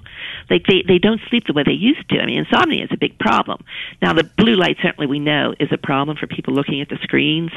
[0.49, 2.20] Like they, they don't sleep the way they used to.
[2.20, 3.64] I mean, insomnia is a big problem.
[4.03, 6.99] Now, the blue light certainly we know is a problem for people looking at the
[7.03, 7.53] screens.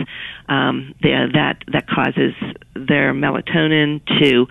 [0.47, 2.33] Um, the, that that causes
[2.75, 4.47] their melatonin to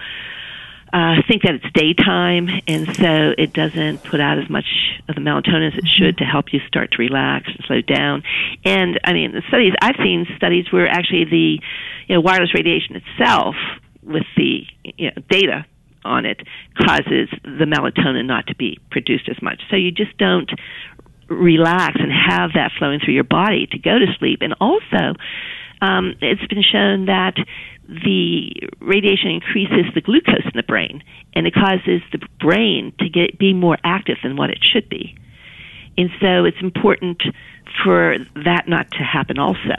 [0.92, 4.66] uh, think that it's daytime, and so it doesn't put out as much
[5.08, 8.22] of the melatonin as it should to help you start to relax and slow down.
[8.64, 11.60] And I mean, the studies I've seen studies where actually the
[12.08, 13.54] you know, wireless radiation itself,
[14.02, 15.64] with the you know, data
[16.04, 16.40] on it,
[16.78, 19.62] causes the melatonin not to be produced as much.
[19.70, 20.50] So you just don't
[21.28, 24.40] relax and have that flowing through your body to go to sleep.
[24.42, 25.14] And also,
[25.80, 27.34] um, it's been shown that
[27.88, 31.02] the radiation increases the glucose in the brain,
[31.34, 35.16] and it causes the brain to get be more active than what it should be.
[35.98, 37.22] And so it's important
[37.84, 39.76] for that not to happen also.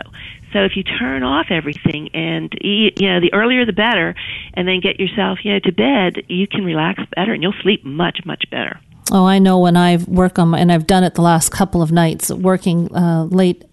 [0.52, 4.16] So if you turn off everything and eat, you know the earlier the better
[4.54, 7.84] and then get yourself you know to bed, you can relax better and you'll sleep
[7.84, 8.80] much much better.
[9.12, 11.82] Oh, I know when I work on my, and I've done it the last couple
[11.82, 13.66] of nights working uh, late.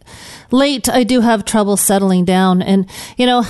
[0.51, 3.45] Late, I do have trouble settling down, and you know,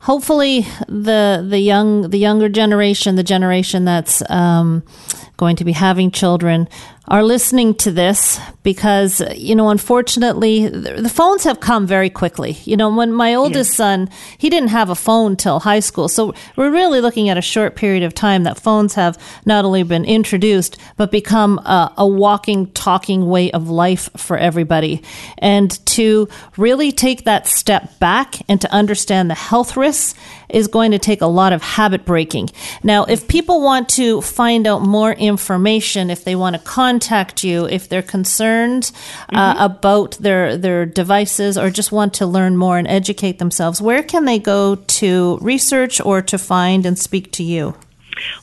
[0.00, 4.82] hopefully the the young the younger generation, the generation that's um,
[5.36, 6.68] going to be having children,
[7.08, 12.76] are listening to this because you know unfortunately the phones have come very quickly you
[12.76, 13.76] know when my oldest yes.
[13.76, 17.42] son he didn't have a phone till high school so we're really looking at a
[17.42, 22.06] short period of time that phones have not only been introduced but become a, a
[22.06, 25.00] walking talking way of life for everybody
[25.38, 30.14] and to really take that step back and to understand the health risks
[30.48, 32.48] is going to take a lot of habit breaking.
[32.84, 36.95] Now, if people want to find out more information, if they want to contact
[37.44, 38.90] you, if they're concerned
[39.32, 39.62] uh, mm-hmm.
[39.62, 44.24] about their their devices or just want to learn more and educate themselves, where can
[44.24, 47.74] they go to research or to find and speak to you?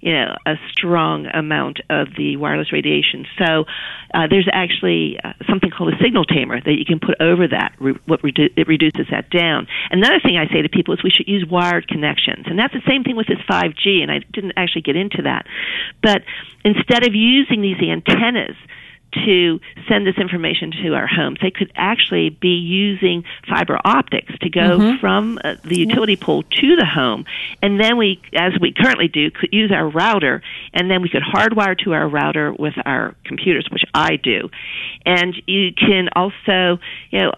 [0.00, 3.26] you know a strong amount of the wireless radiation.
[3.38, 3.64] So
[4.14, 7.74] uh, there's actually uh, something called a signal tamer that you can put over that.
[7.78, 9.66] Re- what redu- it reduces that down.
[9.90, 12.82] Another thing I say to people is we should use wired connections, and that's the
[12.86, 14.02] same thing with this 5G.
[14.02, 15.46] And I didn't actually get into that,
[16.02, 16.22] but
[16.64, 18.56] instead of using these antennas
[19.12, 21.38] to send this information to our homes.
[21.40, 25.00] They could actually be using fiber optics to go mm-hmm.
[25.00, 27.24] from uh, the utility pole to the home.
[27.62, 30.42] And then we, as we currently do, could use our router,
[30.72, 34.50] and then we could hardwire to our router with our computers, which I do.
[35.06, 36.80] And you can also,
[37.10, 37.32] you know,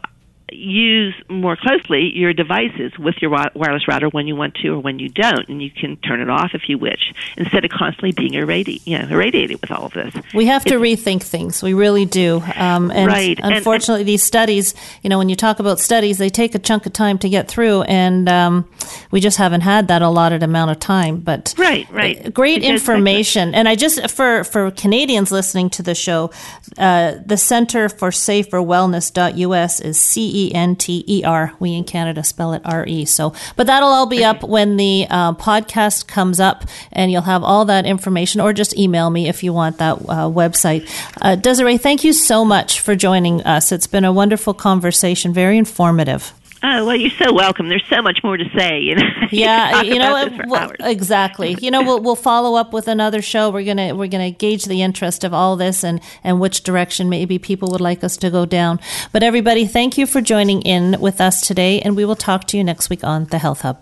[0.53, 4.99] use more closely your devices with your wireless router when you want to or when
[4.99, 8.33] you don't, and you can turn it off if you wish, instead of constantly being
[8.33, 10.15] irradi- you know, irradiated with all of this.
[10.35, 11.63] We have to it's, rethink things.
[11.63, 12.43] We really do.
[12.57, 13.39] Um, and right.
[13.43, 16.59] unfortunately, and, and, these studies, you know, when you talk about studies, they take a
[16.59, 18.69] chunk of time to get through, and um,
[19.11, 21.21] we just haven't had that allotted amount of time.
[21.21, 23.55] But right, right, great because information.
[23.55, 26.31] And I just for for Canadians listening to the show,
[26.79, 31.53] uh, the Center for Safer Wellness.us is CE E N T E R.
[31.61, 33.05] We in Canada spell it R E.
[33.05, 37.43] So, but that'll all be up when the uh, podcast comes up, and you'll have
[37.43, 40.89] all that information, or just email me if you want that uh, website.
[41.21, 43.73] Uh, Desiree, thank you so much for joining us.
[43.73, 46.33] It's been a wonderful conversation, very informative.
[46.63, 47.69] Oh well, you're so welcome.
[47.69, 48.81] There's so much more to say.
[48.81, 49.03] You know.
[49.33, 51.57] Yeah, you, know well, exactly.
[51.61, 53.49] You know, we'll we'll follow up with another show.
[53.51, 57.39] We're gonna we're gonna gauge the interest of all this and and which direction maybe
[57.39, 58.81] people would like us to go down.
[59.13, 62.57] But everybody, thank you for joining in with us today, and we will talk to
[62.57, 63.81] you next week on the Health Hub.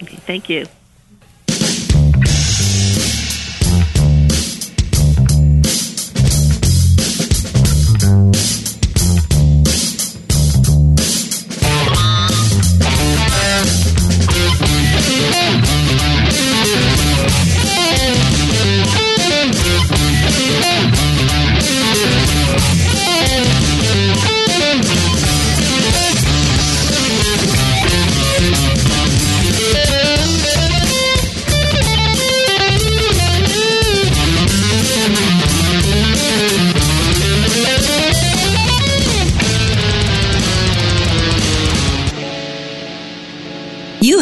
[0.00, 0.66] Okay, thank you.